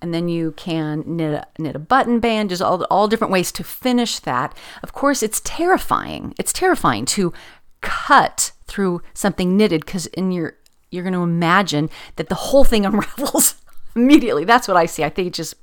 [0.01, 2.49] and then you can knit a, knit a button band.
[2.49, 4.55] There's all all different ways to finish that.
[4.81, 6.33] Of course, it's terrifying.
[6.37, 7.33] It's terrifying to
[7.81, 10.57] cut through something knitted because in your
[10.91, 13.55] you're going to imagine that the whole thing unravels
[13.95, 14.45] immediately.
[14.45, 15.03] That's what I see.
[15.03, 15.55] I think it just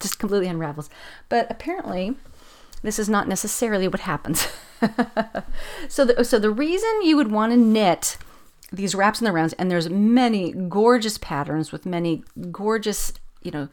[0.00, 0.90] just completely unravels.
[1.28, 2.16] But apparently,
[2.82, 4.48] this is not necessarily what happens.
[5.88, 8.16] so, the, so the reason you would want to knit
[8.72, 13.68] these wraps and the rounds, and there's many gorgeous patterns with many gorgeous, you know,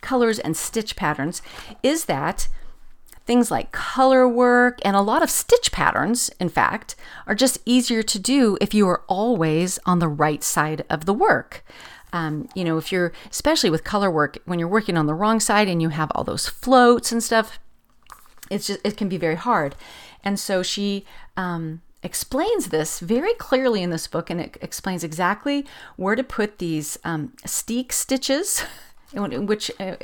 [0.00, 1.42] colors and stitch patterns,
[1.82, 2.48] is that
[3.24, 6.94] things like color work and a lot of stitch patterns, in fact,
[7.26, 11.14] are just easier to do if you are always on the right side of the
[11.14, 11.64] work.
[12.12, 15.40] Um, you know, if you're, especially with color work, when you're working on the wrong
[15.40, 17.58] side and you have all those floats and stuff,
[18.52, 19.74] it's just it can be very hard.
[20.24, 21.04] And so she
[21.36, 25.64] um, explains this very clearly in this book and it explains exactly
[25.96, 28.64] where to put these um, steek stitches
[29.14, 29.94] which uh,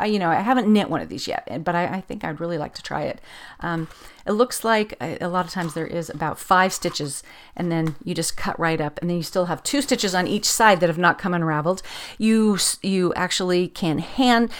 [0.00, 2.40] uh, you know i haven't knit one of these yet but i, I think i'd
[2.40, 3.20] really like to try it.
[3.60, 3.86] Um,
[4.26, 7.22] it looks like a, uh, a lot of times there is about five stitches
[7.56, 10.26] and then you just cut right up and then you still have two stitches on
[10.26, 11.82] each side that have not come unraveled.
[12.18, 14.50] You you actually can hand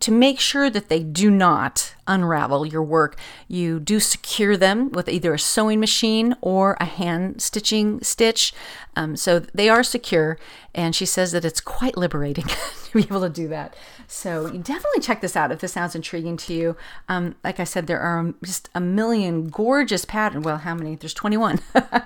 [0.00, 5.08] to make sure that they do not unravel your work, you do secure them with
[5.08, 8.52] either a sewing machine or a hand stitching stitch.
[8.96, 10.38] Um, so they are secure,
[10.74, 12.44] and she says that it's quite liberating
[12.84, 13.74] to be able to do that.
[14.06, 16.76] So you definitely check this out if this sounds intriguing to you.
[17.08, 20.44] Um, like I said, there are just a million gorgeous patterns.
[20.44, 20.96] Well, how many?
[20.96, 21.60] There's 21.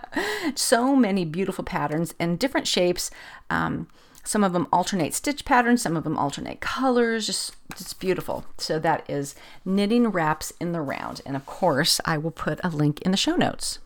[0.54, 3.10] so many beautiful patterns and different shapes.
[3.50, 3.88] Um,
[4.28, 8.44] some of them alternate stitch patterns, some of them alternate colors, just it's beautiful.
[8.58, 11.22] So that is Knitting Wraps in the Round.
[11.24, 13.78] And of course, I will put a link in the show notes.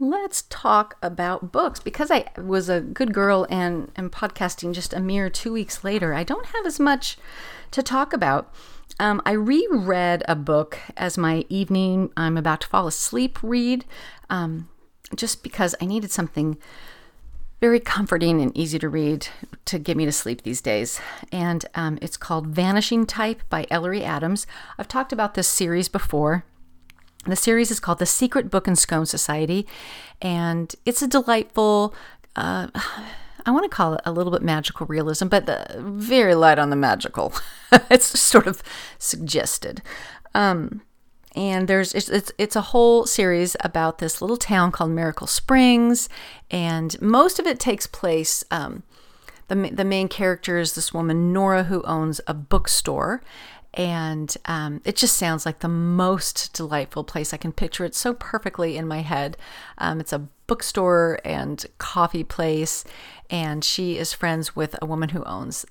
[0.00, 1.78] Let's talk about books.
[1.78, 6.12] Because I was a good girl and am podcasting just a mere two weeks later,
[6.12, 7.16] I don't have as much
[7.70, 8.52] to talk about.
[8.98, 13.84] Um, I reread a book as my evening, I'm about to fall asleep read,
[14.28, 14.68] um,
[15.14, 16.58] just because I needed something
[17.60, 19.28] very comforting and easy to read
[19.66, 21.00] to get me to sleep these days.
[21.30, 24.46] And um, it's called Vanishing Type by Ellery Adams.
[24.78, 26.44] I've talked about this series before.
[27.26, 29.66] The series is called The Secret Book and Scone Society,
[30.22, 31.94] and it's a delightful,
[32.34, 32.68] uh,
[33.46, 36.70] I want to call it a little bit magical realism, but the, very light on
[36.70, 37.34] the magical.
[37.90, 38.62] it's sort of
[38.98, 39.82] suggested.
[40.34, 40.80] Um,
[41.36, 46.08] and there's it's, it's it's a whole series about this little town called Miracle Springs,
[46.50, 48.44] and most of it takes place.
[48.50, 48.82] Um,
[49.48, 53.22] the the main character is this woman Nora who owns a bookstore,
[53.74, 57.32] and um, it just sounds like the most delightful place.
[57.32, 59.36] I can picture it so perfectly in my head.
[59.78, 62.84] Um, it's a bookstore and coffee place,
[63.28, 65.64] and she is friends with a woman who owns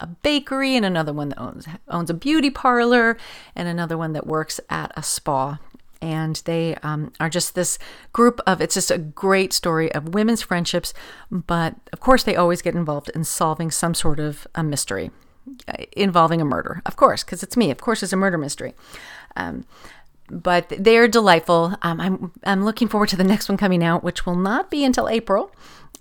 [0.00, 3.16] a bakery and another one that owns owns a beauty parlor
[3.56, 5.58] and another one that works at a spa
[6.00, 7.78] and they um, are just this
[8.12, 10.92] group of it's just a great story of women's friendships
[11.30, 15.10] but of course they always get involved in solving some sort of a mystery
[15.68, 18.74] uh, involving a murder of course because it's me of course it's a murder mystery
[19.36, 19.64] um,
[20.32, 21.76] but they're delightful.
[21.82, 24.84] Um, I'm I'm looking forward to the next one coming out, which will not be
[24.84, 25.52] until April.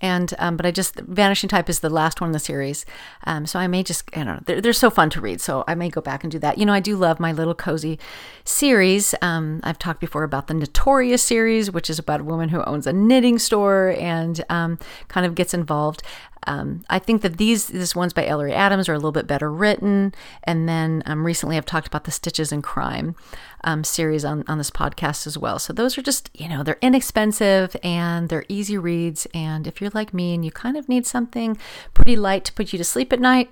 [0.02, 2.86] And um, but I just Vanishing Type is the last one in the series,
[3.26, 5.64] um, so I may just I don't know they're, they're so fun to read, so
[5.68, 6.58] I may go back and do that.
[6.58, 8.00] You know, I do love my little cozy
[8.44, 9.14] series.
[9.22, 12.88] Um, I've talked before about the Notorious series, which is about a woman who owns
[12.88, 16.04] a knitting store and um, kind of gets involved.
[16.48, 19.52] Um, I think that these this ones by Ellery Adams are a little bit better
[19.52, 20.14] written.
[20.44, 23.16] And then um, recently I've talked about the Stitches and Crime
[23.64, 25.60] um, series on, on this podcast as well.
[25.60, 29.28] So those are just, you know, they're inexpensive and they're easy reads.
[29.34, 31.58] And if you're like me and you kind of need something
[31.94, 33.52] pretty light to put you to sleep at night,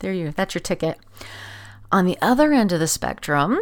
[0.00, 0.98] there you that's your ticket.
[1.92, 3.60] On the other end of the spectrum,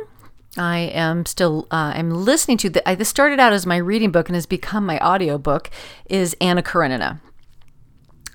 [0.56, 4.10] I am still uh, I'm listening to the I, this started out as my reading
[4.10, 5.70] book and has become my audio book
[6.06, 7.20] is Anna Karenina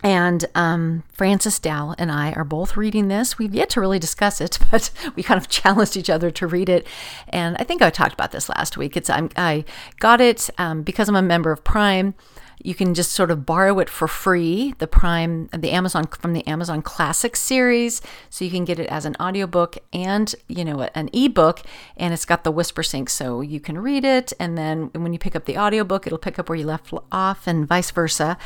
[0.03, 3.37] and um, Frances Dow and I are both reading this.
[3.37, 6.69] We've yet to really discuss it, but we kind of challenged each other to read
[6.69, 6.85] it.
[7.29, 8.95] And I think I talked about this last week.
[8.95, 9.65] It's I'm, i
[9.99, 12.13] got it um, because I'm a member of Prime
[12.63, 16.45] you can just sort of borrow it for free the prime the amazon from the
[16.47, 18.01] amazon classic series.
[18.29, 21.61] So you can get it as an audiobook and you know an ebook
[21.95, 24.33] and it's got the Whispersync so you can read it.
[24.39, 27.47] And then when you pick up the audiobook it'll pick up where you left off
[27.47, 28.37] and vice versa.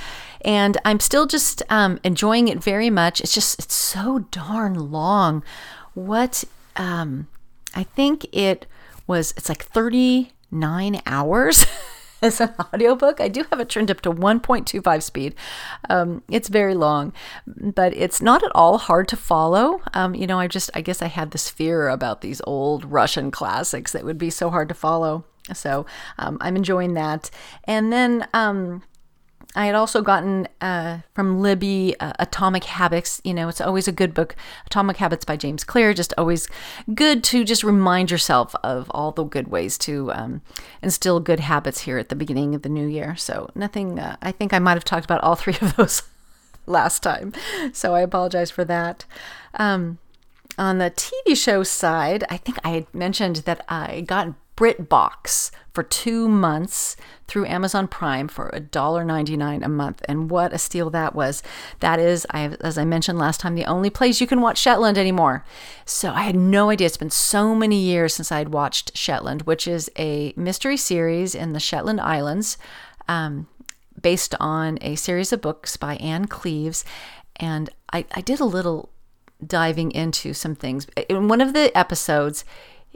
[0.41, 3.21] And i'm still just um, enjoying it very much.
[3.21, 5.43] It's just it's so darn long.
[5.93, 6.43] What
[6.76, 7.28] um,
[7.76, 8.65] i think it
[9.08, 11.65] was it's like 39 hours
[12.22, 13.20] as an audiobook.
[13.20, 15.36] I do have it turned up to 1.25 speed.
[15.90, 17.14] Um, it's very long,
[17.48, 19.82] but it's not at all hard to follow.
[19.94, 23.32] Um, you know, I just, I guess I had this fear about these old Russian
[23.32, 25.26] classics that would be so hard to follow.
[25.54, 25.86] So
[26.18, 27.30] um, I'm enjoying that.
[27.66, 28.84] And then um,
[29.56, 33.22] I had also gotten uh, from Libby uh, Atomic Habits.
[33.24, 34.36] You know, it's always a good book.
[34.66, 35.94] Atomic Habits by James Clear.
[35.94, 36.48] Just always
[36.94, 40.42] good to just remind yourself of all the good ways to um,
[40.82, 43.16] instill good habits here at the beginning of the new year.
[43.16, 46.04] So, nothing, uh, I think I might have talked about all three of those
[46.66, 47.34] last time.
[47.74, 49.06] So, I apologize for that.
[49.56, 49.98] Um,
[50.58, 55.84] on the TV show side, I think I had mentioned that I got BritBox for
[55.84, 56.96] two months
[57.28, 60.02] through Amazon Prime for $1.99 a month.
[60.08, 61.42] And what a steal that was.
[61.80, 64.58] That is, I have, as I mentioned last time, the only place you can watch
[64.58, 65.46] Shetland anymore.
[65.86, 66.88] So I had no idea.
[66.88, 71.34] It's been so many years since I had watched Shetland, which is a mystery series
[71.34, 72.58] in the Shetland Islands
[73.08, 73.48] um,
[74.00, 76.84] based on a series of books by Ann Cleeves.
[77.38, 78.90] And I, I did a little
[79.46, 80.88] diving into some things.
[81.10, 82.46] In one of the episodes,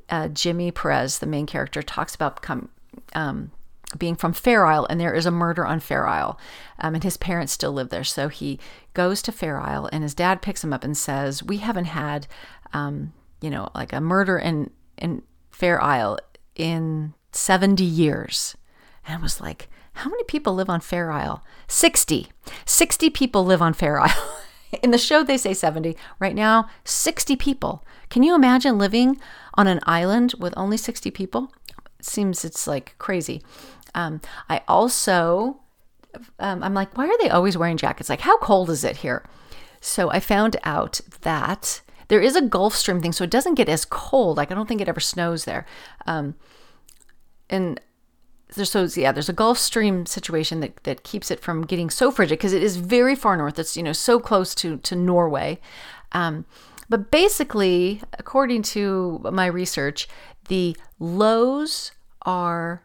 [0.10, 2.70] uh, Jimmy Perez, the main character, talks about come,
[3.14, 3.52] um,
[3.98, 6.40] being from Fair Isle, and there is a murder on Fair Isle,
[6.80, 8.04] um, and his parents still live there.
[8.04, 8.60] So he
[8.94, 12.28] goes to Fair Isle, and his dad picks him up and says, "We haven't had,
[12.74, 16.20] um, you know, like a murder in in Fair Isle
[16.56, 18.56] in seventy years,"
[19.06, 19.70] and I was like.
[20.00, 21.42] How many people live on Fair Isle?
[21.70, 22.28] 60.
[22.66, 24.40] 60 people live on Fair Isle.
[24.84, 25.96] In the show, they say 70.
[26.20, 27.84] Right now, 60 people.
[28.10, 29.18] Can you imagine living
[29.56, 31.52] on an island with only 60 people?
[32.02, 33.42] Seems it's like crazy.
[33.94, 35.62] Um, I also,
[36.40, 38.10] um, I'm like, why are they always wearing jackets?
[38.10, 39.26] Like, how cold is it here?
[39.80, 43.70] So I found out that there is a Gulf Stream thing, so it doesn't get
[43.70, 44.38] as cold.
[44.38, 45.66] Like, I don't think it ever snows there.
[46.06, 46.36] Um,
[47.50, 47.80] and
[48.54, 52.12] there's so yeah there's a gulf stream situation that, that keeps it from getting so
[52.12, 55.60] frigid because it is very far north it's you know so close to to norway
[56.12, 56.46] um,
[56.90, 60.08] but basically according to my research
[60.48, 61.92] the lows
[62.24, 62.84] are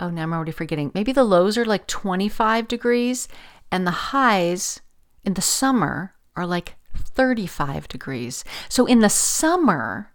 [0.00, 0.90] oh now i'm already forgetting.
[0.94, 3.28] Maybe the lows are like 25 degrees
[3.70, 4.80] and the highs
[5.24, 8.44] in the summer are like 35 degrees.
[8.68, 10.10] So in the summer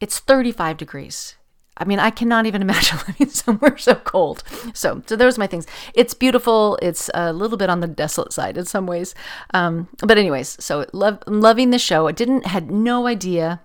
[0.00, 1.36] it's 35 degrees
[1.80, 4.44] I mean, I cannot even imagine living somewhere so cold.
[4.74, 5.66] So, so those are my things.
[5.94, 6.78] It's beautiful.
[6.82, 9.14] It's a little bit on the desolate side in some ways.
[9.54, 12.06] Um, but anyways, so love, loving the show.
[12.06, 13.60] I didn't had no idea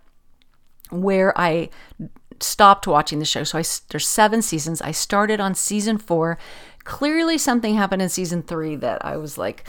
[0.90, 1.70] where I
[2.40, 3.44] stopped watching the show.
[3.44, 4.82] So I, there's seven seasons.
[4.82, 6.38] I started on season four.
[6.84, 9.68] Clearly, something happened in season three that I was like,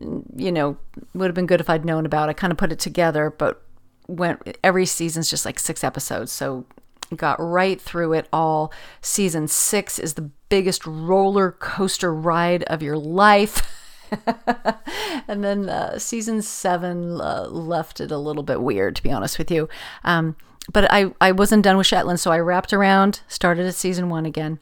[0.00, 0.76] you know,
[1.14, 2.28] would have been good if I'd known about.
[2.28, 3.62] I kind of put it together, but
[4.08, 6.30] went every season's just like six episodes.
[6.30, 6.66] So
[7.14, 8.72] got right through it all.
[9.00, 13.82] Season six is the biggest roller coaster ride of your life.
[15.28, 19.38] and then uh, season seven uh, left it a little bit weird, to be honest
[19.38, 19.68] with you.
[20.04, 20.36] Um,
[20.72, 24.26] but I, I wasn't done with Shetland, so I wrapped around, started at season one
[24.26, 24.58] again,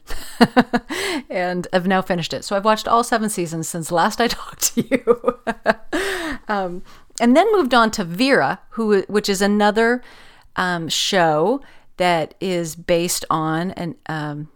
[1.29, 2.43] and I've now finished it.
[2.45, 5.39] So I've watched all seven seasons since last I talked to you.
[6.47, 6.83] um,
[7.19, 10.03] and then moved on to Vera, who which is another
[10.55, 11.61] um, show
[11.97, 14.49] that is based on an um,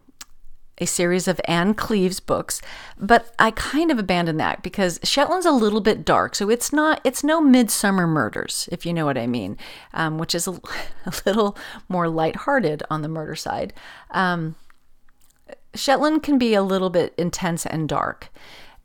[0.79, 2.61] a series of Ann Cleeves' books,
[2.97, 7.01] but I kind of abandoned that because Shetland's a little bit dark, so it's not
[7.03, 9.57] it's no Midsomer Murders, if you know what I mean,
[9.93, 10.51] um, which is a,
[11.05, 11.57] a, little
[11.89, 13.73] more lighthearted on the murder side.
[14.11, 14.55] Um,
[15.75, 18.29] Shetland can be a little bit intense and dark,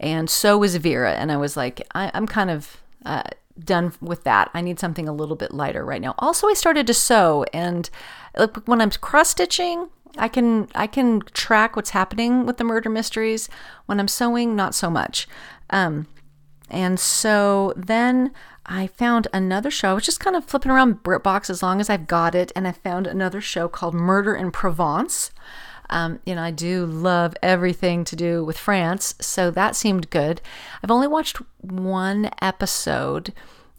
[0.00, 1.14] and so is Vera.
[1.14, 3.22] And I was like, I, am kind of uh,
[3.62, 4.50] done with that.
[4.54, 6.14] I need something a little bit lighter right now.
[6.18, 7.88] Also, I started to sew, and
[8.66, 13.48] when I'm cross stitching, I can I can track what's happening with the murder mysteries.
[13.86, 15.28] When I'm sewing, not so much.
[15.70, 16.06] Um,
[16.70, 18.32] and so then
[18.66, 19.90] I found another show.
[19.90, 22.66] I was just kind of flipping around BritBox as long as I've got it, and
[22.66, 25.30] I found another show called Murder in Provence.
[25.90, 30.40] Um, you know, I do love everything to do with France, so that seemed good.
[30.82, 33.32] I've only watched one episode,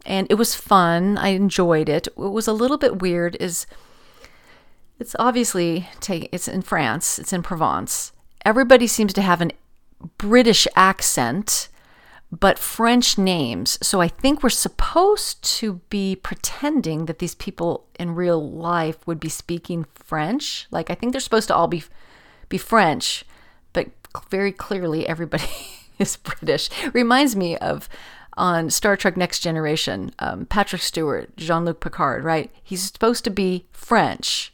[0.04, 1.18] and it was fun.
[1.18, 2.08] I enjoyed it.
[2.14, 3.66] What was a little bit weird is
[4.98, 8.12] it's obviously take it's in France, it's in Provence.
[8.44, 9.52] Everybody seems to have an
[10.18, 11.68] British accent
[12.32, 13.78] but French names.
[13.82, 19.20] So I think we're supposed to be pretending that these people in real life would
[19.20, 20.66] be speaking French.
[20.70, 21.84] Like I think they're supposed to all be
[22.48, 23.24] be French,
[23.72, 23.88] but
[24.30, 25.48] very clearly everybody
[25.98, 26.68] is British.
[26.92, 27.88] Reminds me of
[28.36, 32.50] on Star Trek Next Generation, um, Patrick Stewart, Jean Luc Picard, right?
[32.62, 34.52] He's supposed to be French,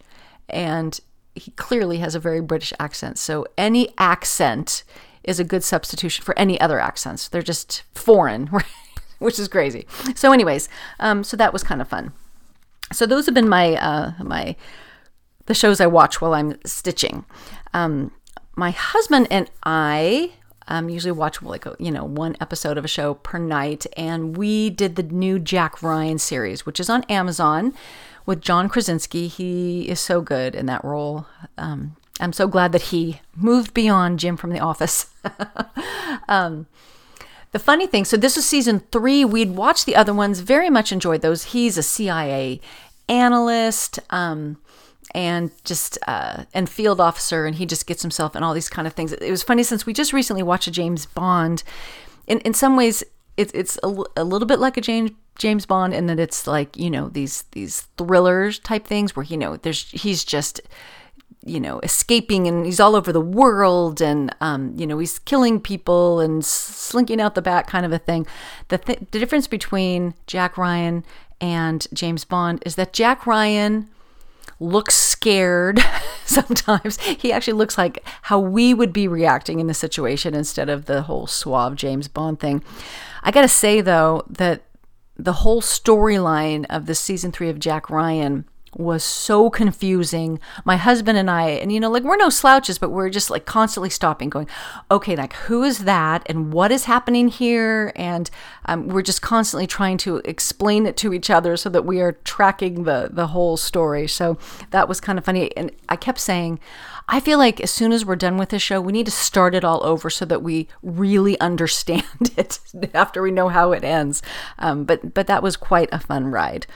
[0.49, 1.01] and
[1.35, 3.19] he clearly has a very British accent.
[3.19, 4.85] So any accent
[5.25, 7.29] is a good substitution for any other accents.
[7.29, 8.51] They're just foreign,
[9.19, 9.87] which is crazy.
[10.15, 10.69] So, anyways,
[11.01, 12.13] um, so that was kind of fun.
[12.93, 14.57] So those have been my uh, my
[15.47, 17.25] the shows I watch while I'm stitching.
[17.75, 18.13] Um,
[18.55, 20.33] my husband and I
[20.69, 24.71] um, usually watch like you know one episode of a show per night, and we
[24.71, 27.75] did the new Jack Ryan series, which is on Amazon
[28.27, 29.29] with John Krasinski.
[29.29, 31.27] He is so good in that role.
[31.59, 35.07] Um, I'm so glad that he moved beyond Jim from The Office.
[36.29, 36.67] um,
[37.51, 39.25] the funny thing, so this was season three.
[39.25, 41.47] We'd watched the other ones, very much enjoyed those.
[41.47, 42.61] He's a CIA
[43.09, 43.99] analyst.
[44.11, 44.59] Um,
[45.15, 48.87] and just uh, and field officer, and he just gets himself in all these kind
[48.87, 49.13] of things.
[49.13, 51.63] It was funny since we just recently watched a James Bond.
[52.27, 53.05] In in some ways,
[53.37, 56.77] it's it's a, a little bit like a James James Bond, in that it's like
[56.79, 60.63] you know these these thrillers type things where you know there's he's just
[61.45, 65.61] you know, escaping and he's all over the world and, um, you know, he's killing
[65.61, 68.27] people and slinking out the back kind of a thing.
[68.69, 71.05] The, th- the difference between Jack Ryan
[71.41, 73.89] and James Bond is that Jack Ryan
[74.61, 75.81] looks scared
[76.25, 77.01] sometimes.
[77.01, 81.03] He actually looks like how we would be reacting in the situation instead of the
[81.03, 82.63] whole suave James Bond thing.
[83.23, 84.63] I got to say, though, that
[85.17, 88.45] the whole storyline of the season three of Jack Ryan
[88.77, 90.41] was so confusing.
[90.65, 93.45] My husband and I, and you know, like we're no slouches, but we're just like
[93.45, 94.49] constantly stopping, going,
[94.91, 97.93] okay, like who is that and what is happening here?
[97.97, 98.31] And
[98.67, 102.13] um, we're just constantly trying to explain it to each other so that we are
[102.25, 104.09] tracking the the whole story.
[104.09, 104.39] So
[104.71, 105.55] that was kind of funny.
[105.57, 106.59] And I kept saying,
[107.09, 109.55] I feel like as soon as we're done with this show, we need to start
[109.55, 112.05] it all over so that we really understand
[112.37, 112.59] it
[112.95, 114.23] after we know how it ends.
[114.59, 116.67] Um, but but that was quite a fun ride.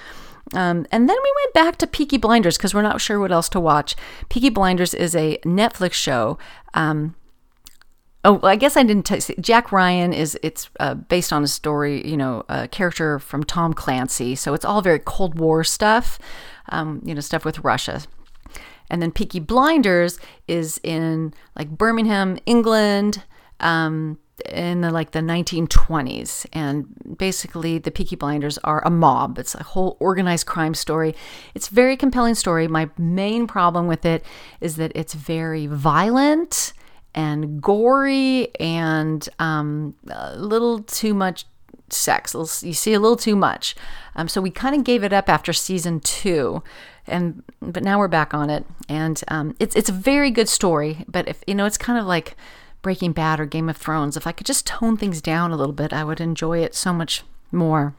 [0.55, 3.49] Um, and then we went back to Peaky Blinders because we're not sure what else
[3.51, 3.97] to watch.
[4.29, 6.39] Peaky Blinders is a Netflix show.
[6.75, 7.17] Um,
[8.25, 9.35] oh, I guess I didn't tell you.
[9.41, 13.73] Jack Ryan is it's uh, based on a story, you know, a character from Tom
[13.73, 14.37] Clancy.
[14.37, 16.19] So it's all very Cold War stuff,
[16.69, 18.03] um, you know, stuff with Russia.
[18.89, 23.25] And then Peaky Blinders is in like Birmingham, England.
[23.59, 24.19] Um,
[24.51, 29.63] in the, like the 1920s and basically the peaky blinders are a mob it's a
[29.63, 31.15] whole organized crime story
[31.55, 34.25] it's very compelling story my main problem with it
[34.61, 36.75] is that it's very violent
[37.15, 41.47] and gory and um, a little too much
[41.89, 42.35] sex.
[42.63, 43.75] You see a little too much.
[44.15, 46.63] Um, so we kind of gave it up after season two,
[47.07, 51.05] and but now we're back on it, and um, it's it's a very good story.
[51.09, 52.37] But if you know, it's kind of like
[52.87, 54.17] Breaking Bad or Game of Thrones.
[54.17, 56.93] If I could just tone things down a little bit, I would enjoy it so
[56.93, 57.97] much more.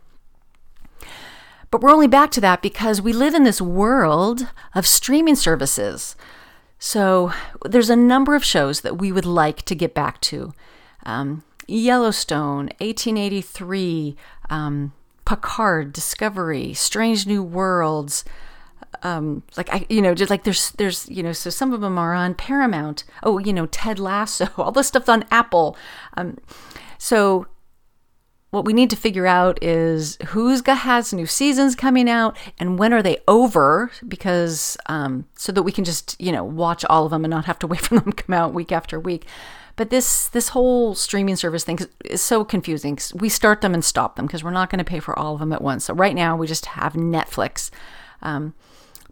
[1.69, 6.15] But we're only back to that because we live in this world of streaming services.
[6.79, 7.33] So
[7.65, 10.53] there's a number of shows that we would like to get back to.
[11.05, 14.15] Um, Yellowstone, 1883,
[14.49, 14.93] um,
[15.25, 18.23] Picard, Discovery, Strange New Worlds.
[19.03, 21.97] Um, like I, you know, just like there's, there's, you know, so some of them
[21.97, 23.03] are on Paramount.
[23.23, 25.77] Oh, you know, Ted Lasso, all this stuff's on Apple.
[26.15, 26.37] Um,
[26.97, 27.47] so
[28.51, 32.79] what we need to figure out is who's got has new seasons coming out and
[32.79, 37.05] when are they over because um, so that we can just you know watch all
[37.05, 39.25] of them and not have to wait for them to come out week after week
[39.75, 44.15] but this this whole streaming service thing is so confusing we start them and stop
[44.15, 46.15] them because we're not going to pay for all of them at once so right
[46.15, 47.69] now we just have netflix
[48.21, 48.53] um,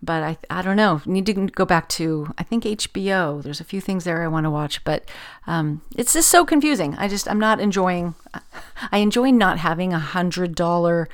[0.01, 1.01] but I, I don't know.
[1.05, 3.41] Need to go back to I think HBO.
[3.41, 5.09] There's a few things there I want to watch, but
[5.47, 6.95] um, it's just so confusing.
[6.95, 8.15] I just I'm not enjoying.
[8.91, 11.09] I enjoy not having a hundred dollar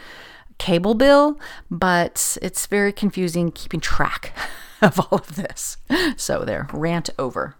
[0.57, 4.33] cable bill, but it's very confusing keeping track
[4.81, 5.77] of all of this.
[6.17, 7.55] So there, rant over.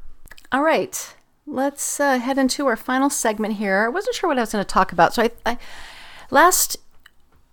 [0.52, 1.16] All right,
[1.48, 3.86] let's uh, head into our final segment here.
[3.86, 5.58] I wasn't sure what I was going to talk about, so I, I
[6.30, 6.78] last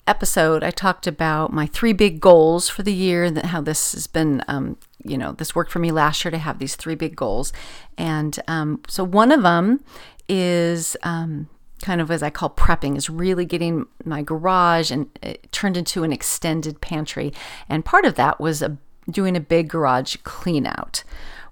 [0.08, 4.06] episode, I talked about my three big goals for the year and how this has
[4.06, 7.14] been, um, you know, this worked for me last year to have these three big
[7.14, 7.52] goals.
[7.96, 9.84] And um, so one of them
[10.28, 11.48] is um,
[11.82, 16.02] kind of as I call prepping, is really getting my garage and it turned into
[16.02, 17.32] an extended pantry.
[17.68, 18.76] And part of that was a,
[19.10, 21.04] doing a big garage clean out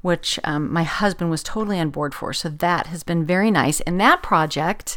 [0.06, 2.32] which um, my husband was totally on board for.
[2.32, 3.80] So that has been very nice.
[3.80, 4.96] And that project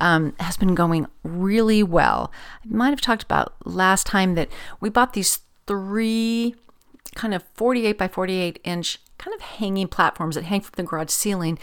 [0.00, 2.32] um, has been going really well.
[2.64, 4.48] I might have talked about last time that
[4.80, 5.38] we bought these
[5.68, 6.56] three
[7.14, 11.10] kind of 48 by 48 inch kind of hanging platforms that hang from the garage
[11.10, 11.56] ceiling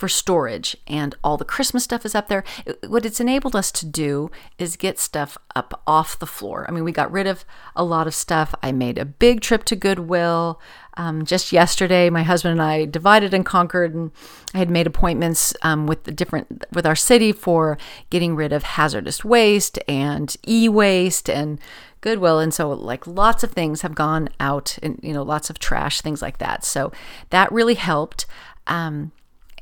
[0.00, 2.42] for storage and all the Christmas stuff is up there.
[2.88, 6.64] What it's enabled us to do is get stuff up off the floor.
[6.66, 7.44] I mean, we got rid of
[7.76, 8.54] a lot of stuff.
[8.60, 10.58] I made a big trip to Goodwill.
[11.00, 14.10] Um, just yesterday, my husband and I divided and conquered, and
[14.52, 17.78] I had made appointments um, with the different with our city for
[18.10, 21.58] getting rid of hazardous waste and e-waste and
[22.02, 25.58] Goodwill, and so like lots of things have gone out, and you know, lots of
[25.58, 26.64] trash, things like that.
[26.66, 26.92] So
[27.30, 28.26] that really helped.
[28.66, 29.12] Um,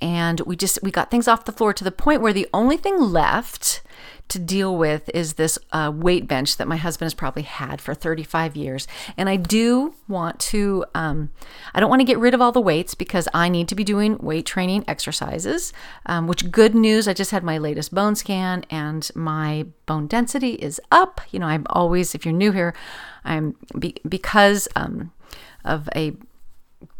[0.00, 2.76] and we just we got things off the floor to the point where the only
[2.76, 3.82] thing left
[4.28, 7.94] to deal with is this uh, weight bench that my husband has probably had for
[7.94, 8.86] 35 years.
[9.16, 11.30] And i do want to um,
[11.74, 13.84] i don't want to get rid of all the weights because i need to be
[13.84, 15.72] doing weight training exercises
[16.06, 20.52] um, which good news i just had my latest bone scan and my bone density
[20.54, 21.20] is up.
[21.30, 22.74] You know i'm always if you're new here
[23.24, 25.12] i'm be, because um,
[25.64, 26.14] of a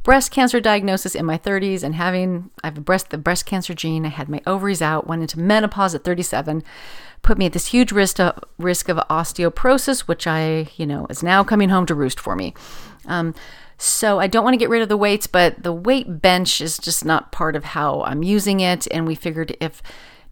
[0.09, 4.07] breast cancer diagnosis in my 30s and having I have breast the breast cancer gene.
[4.07, 6.65] I had my ovaries out, went into menopause at 37,
[7.21, 11.23] put me at this huge risk of risk of osteoporosis, which I you know is
[11.23, 12.55] now coming home to roost for me.
[13.05, 13.35] Um,
[13.77, 16.79] so I don't want to get rid of the weights, but the weight bench is
[16.79, 18.89] just not part of how I'm using it.
[18.91, 19.83] And we figured if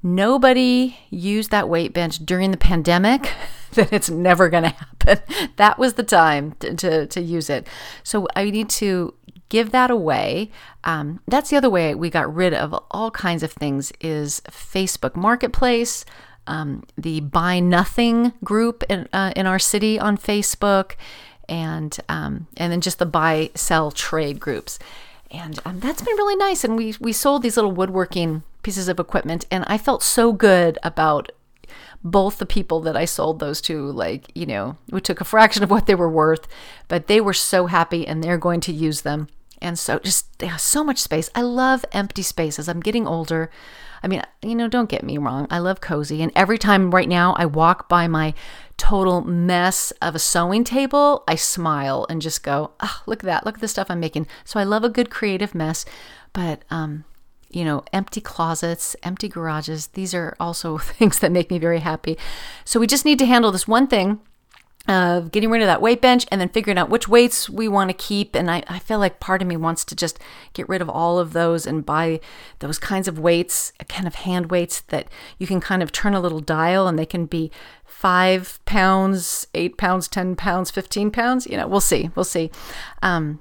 [0.03, 3.31] nobody used that weight bench during the pandemic,
[3.73, 5.19] then it's never going to happen.
[5.57, 7.67] That was the time to, to, to, use it.
[8.03, 9.15] So I need to
[9.49, 10.51] give that away.
[10.85, 15.17] Um, that's the other way we got rid of all kinds of things is Facebook
[15.17, 16.05] Marketplace,
[16.47, 20.93] um, the Buy Nothing group in, uh, in our city on Facebook,
[21.49, 24.79] and um, and then just the buy sell trade groups.
[25.31, 26.65] And um, that's been really nice.
[26.65, 30.79] And we we sold these little woodworking pieces of equipment, and I felt so good
[30.83, 31.31] about
[32.05, 35.65] both the people that I sold those to, like, you know, we took a fraction
[35.65, 36.47] of what they were worth,
[36.87, 39.27] but they were so happy and they're going to use them.
[39.67, 41.29] And so just so much space.
[41.35, 42.69] I love empty spaces.
[42.69, 43.51] I'm getting older.
[44.01, 45.49] I mean, you know, don't get me wrong.
[45.51, 46.23] I love cozy.
[46.23, 48.33] And every time right now I walk by my
[48.77, 53.45] total mess of a sewing table, I smile and just go, oh, look at that.
[53.45, 54.29] Look at the stuff I'm making.
[54.45, 55.85] So I love a good creative mess.
[56.33, 57.05] But um,
[57.51, 59.89] you know, empty closets, empty garages.
[59.89, 62.17] These are also things that make me very happy.
[62.65, 64.21] So we just need to handle this one thing
[64.89, 67.91] of getting rid of that weight bench and then figuring out which weights we want
[67.91, 68.37] to keep.
[68.37, 70.19] And I, I feel like part of me wants to just
[70.53, 72.21] get rid of all of those and buy
[72.61, 75.09] those kinds of weights, kind of hand weights that
[75.39, 77.51] you can kind of turn a little dial and they can be
[77.85, 81.47] five pounds, eight pounds, 10 pounds, 15 pounds.
[81.47, 82.11] You know, we'll see.
[82.15, 82.51] We'll see.
[83.03, 83.41] Um,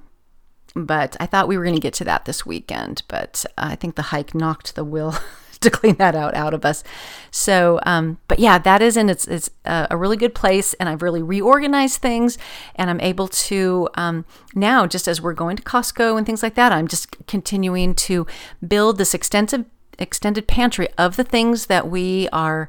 [0.74, 3.94] but I thought we were going to get to that this weekend, but I think
[3.94, 5.14] the hike knocked the will
[5.60, 6.84] to clean that out out of us.
[7.30, 11.02] So, um, but yeah, that is in it's it's a really good place, and I've
[11.02, 12.38] really reorganized things,
[12.74, 16.54] and I'm able to um, now just as we're going to Costco and things like
[16.54, 18.26] that, I'm just continuing to
[18.66, 19.64] build this extensive
[19.98, 22.68] extended pantry of the things that we are.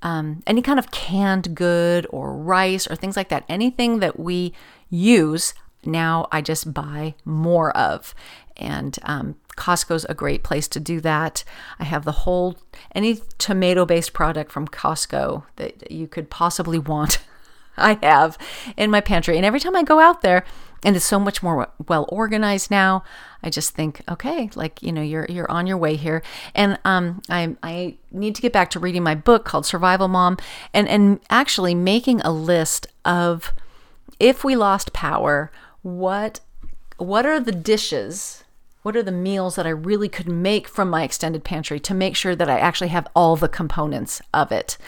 [0.00, 4.54] Um, any kind of canned good or rice or things like that, anything that we
[4.88, 8.14] use, now I just buy more of.
[8.56, 11.44] And um, Costco's a great place to do that.
[11.78, 12.56] I have the whole,
[12.94, 17.18] any tomato based product from Costco that you could possibly want,
[17.76, 18.38] I have
[18.76, 19.36] in my pantry.
[19.36, 20.44] And every time I go out there,
[20.84, 23.02] and it's so much more well organized now.
[23.42, 26.22] I just think, okay, like you know, you're you're on your way here,
[26.54, 30.38] and um, I I need to get back to reading my book called Survival Mom,
[30.72, 33.52] and and actually making a list of
[34.20, 35.50] if we lost power,
[35.82, 36.40] what
[36.96, 38.44] what are the dishes
[38.88, 42.16] what are the meals that I really could make from my extended pantry to make
[42.16, 44.78] sure that I actually have all the components of it.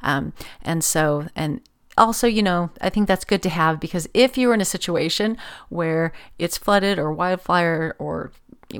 [0.00, 0.32] Um,
[0.62, 1.60] and so, and
[1.96, 5.36] also, you know, I think that's good to have because if you're in a situation
[5.70, 8.30] where it's flooded or wildfire or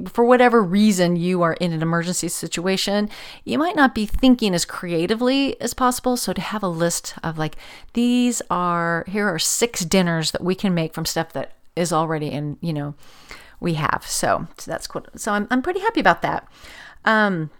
[0.07, 3.11] for whatever reason you are in an emergency situation,
[3.45, 6.16] you might not be thinking as creatively as possible.
[6.16, 7.57] So to have a list of like,
[7.95, 12.29] these are, here are six dinners that we can make from stuff that is already
[12.29, 12.95] in, you know,
[13.61, 14.05] we have.
[14.07, 15.05] So, so that's cool.
[15.17, 16.49] So I'm, I'm pretty happy about that.
[17.05, 17.51] Um,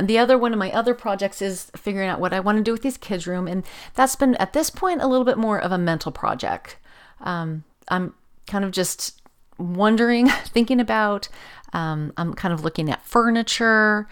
[0.00, 2.72] the other one of my other projects is figuring out what I want to do
[2.72, 5.72] with these kids' room, and that's been at this point a little bit more of
[5.72, 6.76] a mental project.
[7.20, 8.14] Um, I'm
[8.46, 9.22] kind of just
[9.58, 11.28] wondering, thinking about.
[11.72, 14.06] Um, I'm kind of looking at furniture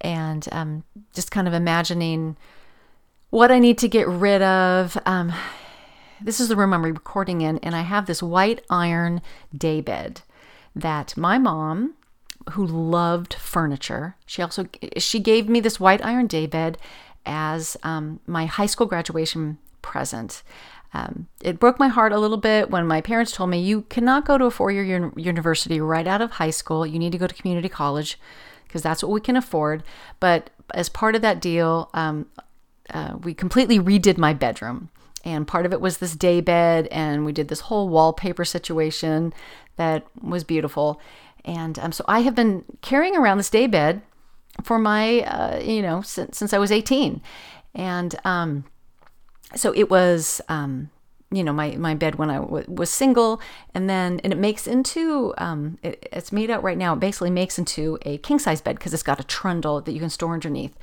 [0.00, 0.84] and um,
[1.14, 2.36] just kind of imagining
[3.30, 4.96] what I need to get rid of.
[5.06, 5.32] Um,
[6.20, 9.22] this is the room I'm recording in, and I have this white iron
[9.56, 10.22] daybed
[10.74, 11.94] that my mom,
[12.52, 14.66] who loved furniture, she also
[14.96, 16.78] she gave me this white iron daybed
[17.26, 20.42] as um, my high school graduation present.
[20.92, 24.24] Um, it broke my heart a little bit when my parents told me you cannot
[24.24, 26.84] go to a four-year un- university right out of high school.
[26.84, 28.18] You need to go to community college
[28.66, 29.84] because that's what we can afford.
[30.18, 32.26] But as part of that deal, um,
[32.92, 34.90] uh, we completely redid my bedroom
[35.24, 39.32] and part of it was this day bed and we did this whole wallpaper situation
[39.76, 41.00] that was beautiful.
[41.44, 44.02] And um, so i have been carrying around this day bed
[44.62, 47.22] for my uh, you know since, since i was 18
[47.74, 48.64] and um,
[49.54, 50.90] so it was um,
[51.30, 53.40] you know my, my bed when I w- was single
[53.74, 57.30] and then and it makes into um, it, it's made out right now it basically
[57.30, 60.34] makes into a king size bed because it's got a trundle that you can store
[60.34, 60.76] underneath.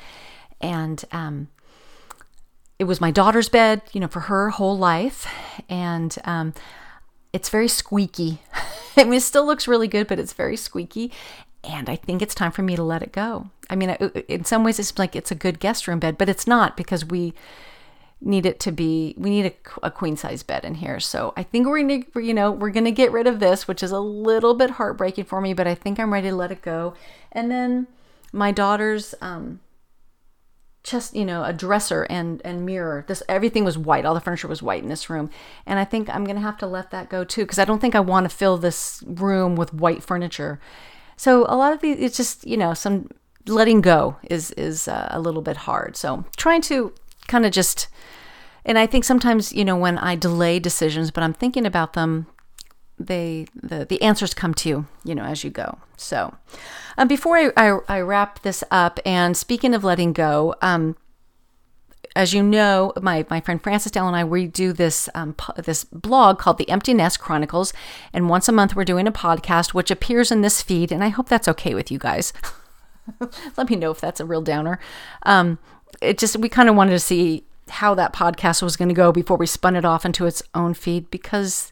[0.60, 1.50] And um,
[2.80, 5.28] it was my daughter's bed, you know, for her whole life.
[5.70, 6.54] And um,
[7.34, 8.40] it's very squeaky.
[8.98, 11.12] I mean, it still looks really good, but it's very squeaky.
[11.64, 13.50] And I think it's time for me to let it go.
[13.70, 16.48] I mean, in some ways, it's like it's a good guest room bed, but it's
[16.48, 17.34] not because we
[18.20, 19.54] need it to be we need a,
[19.86, 22.92] a, queen size bed in here so i think we're gonna you know we're gonna
[22.92, 26.00] get rid of this which is a little bit heartbreaking for me but i think
[26.00, 26.96] i'm ready to let it go
[27.32, 27.86] and then
[28.34, 29.60] my daughter's um
[30.90, 33.06] just you know a dresser and and mirror.
[33.08, 34.06] This everything was white.
[34.06, 35.30] All the furniture was white in this room.
[35.66, 37.96] And i think i'm gonna have to let that go too because i don't think
[37.96, 40.60] i want to fill this room with white furniture.
[41.16, 43.10] So a lot of these it's just you know some
[43.48, 45.96] letting go is is uh, a little bit hard.
[45.96, 46.94] So trying to
[47.28, 47.88] kind of just
[48.66, 52.28] and i think sometimes you know when i delay decisions but i'm thinking about them
[53.00, 56.34] they the the answers come to you you know as you go so
[56.98, 60.96] um, before I, I, I wrap this up and speaking of letting go um
[62.18, 65.84] as you know, my, my friend Frances Dell and I, we do this um, this
[65.84, 67.74] blog called the Empty Nest Chronicles,
[68.12, 71.10] and once a month we're doing a podcast which appears in this feed, and I
[71.10, 72.34] hope that's okay with you guys.
[73.58, 74.80] Let me know if that's a real downer.
[75.24, 75.60] Um,
[76.02, 79.12] it just we kind of wanted to see how that podcast was going to go
[79.12, 81.72] before we spun it off into its own feed because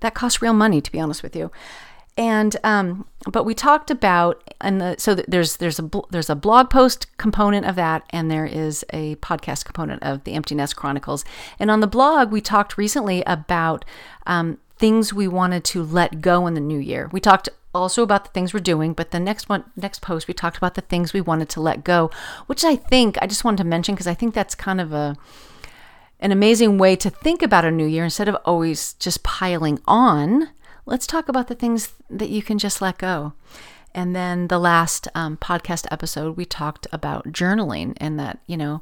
[0.00, 1.50] that costs real money, to be honest with you.
[2.16, 6.70] And um, but we talked about and the so there's there's a there's a blog
[6.70, 11.24] post component of that, and there is a podcast component of the Empty Nest Chronicles.
[11.58, 13.84] And on the blog, we talked recently about
[14.26, 17.08] um, things we wanted to let go in the new year.
[17.12, 20.34] We talked also about the things we're doing, but the next one, next post, we
[20.34, 22.10] talked about the things we wanted to let go,
[22.46, 25.16] which I think I just wanted to mention because I think that's kind of a
[26.24, 30.48] an amazing way to think about a new year instead of always just piling on.
[30.86, 33.34] Let's talk about the things that you can just let go.
[33.94, 38.80] And then the last um, podcast episode, we talked about journaling and that, you know,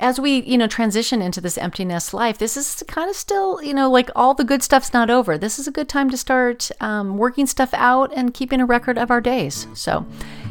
[0.00, 3.62] as we, you know, transition into this empty nest life, this is kind of still,
[3.62, 5.38] you know, like all the good stuff's not over.
[5.38, 8.98] This is a good time to start um, working stuff out and keeping a record
[8.98, 9.68] of our days.
[9.74, 10.04] So,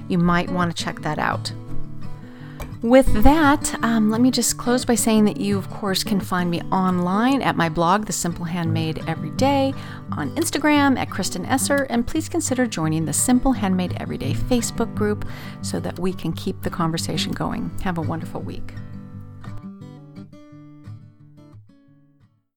[0.07, 1.51] you might want to check that out.
[2.83, 6.51] With that, um, let me just close by saying that you, of course, can find
[6.51, 9.73] me online at my blog, The Simple Handmade Every Day,
[10.11, 15.25] on Instagram at Kristen Esser, and please consider joining the Simple Handmade Everyday Facebook group
[15.63, 17.71] so that we can keep the conversation going.
[17.81, 18.73] Have a wonderful week.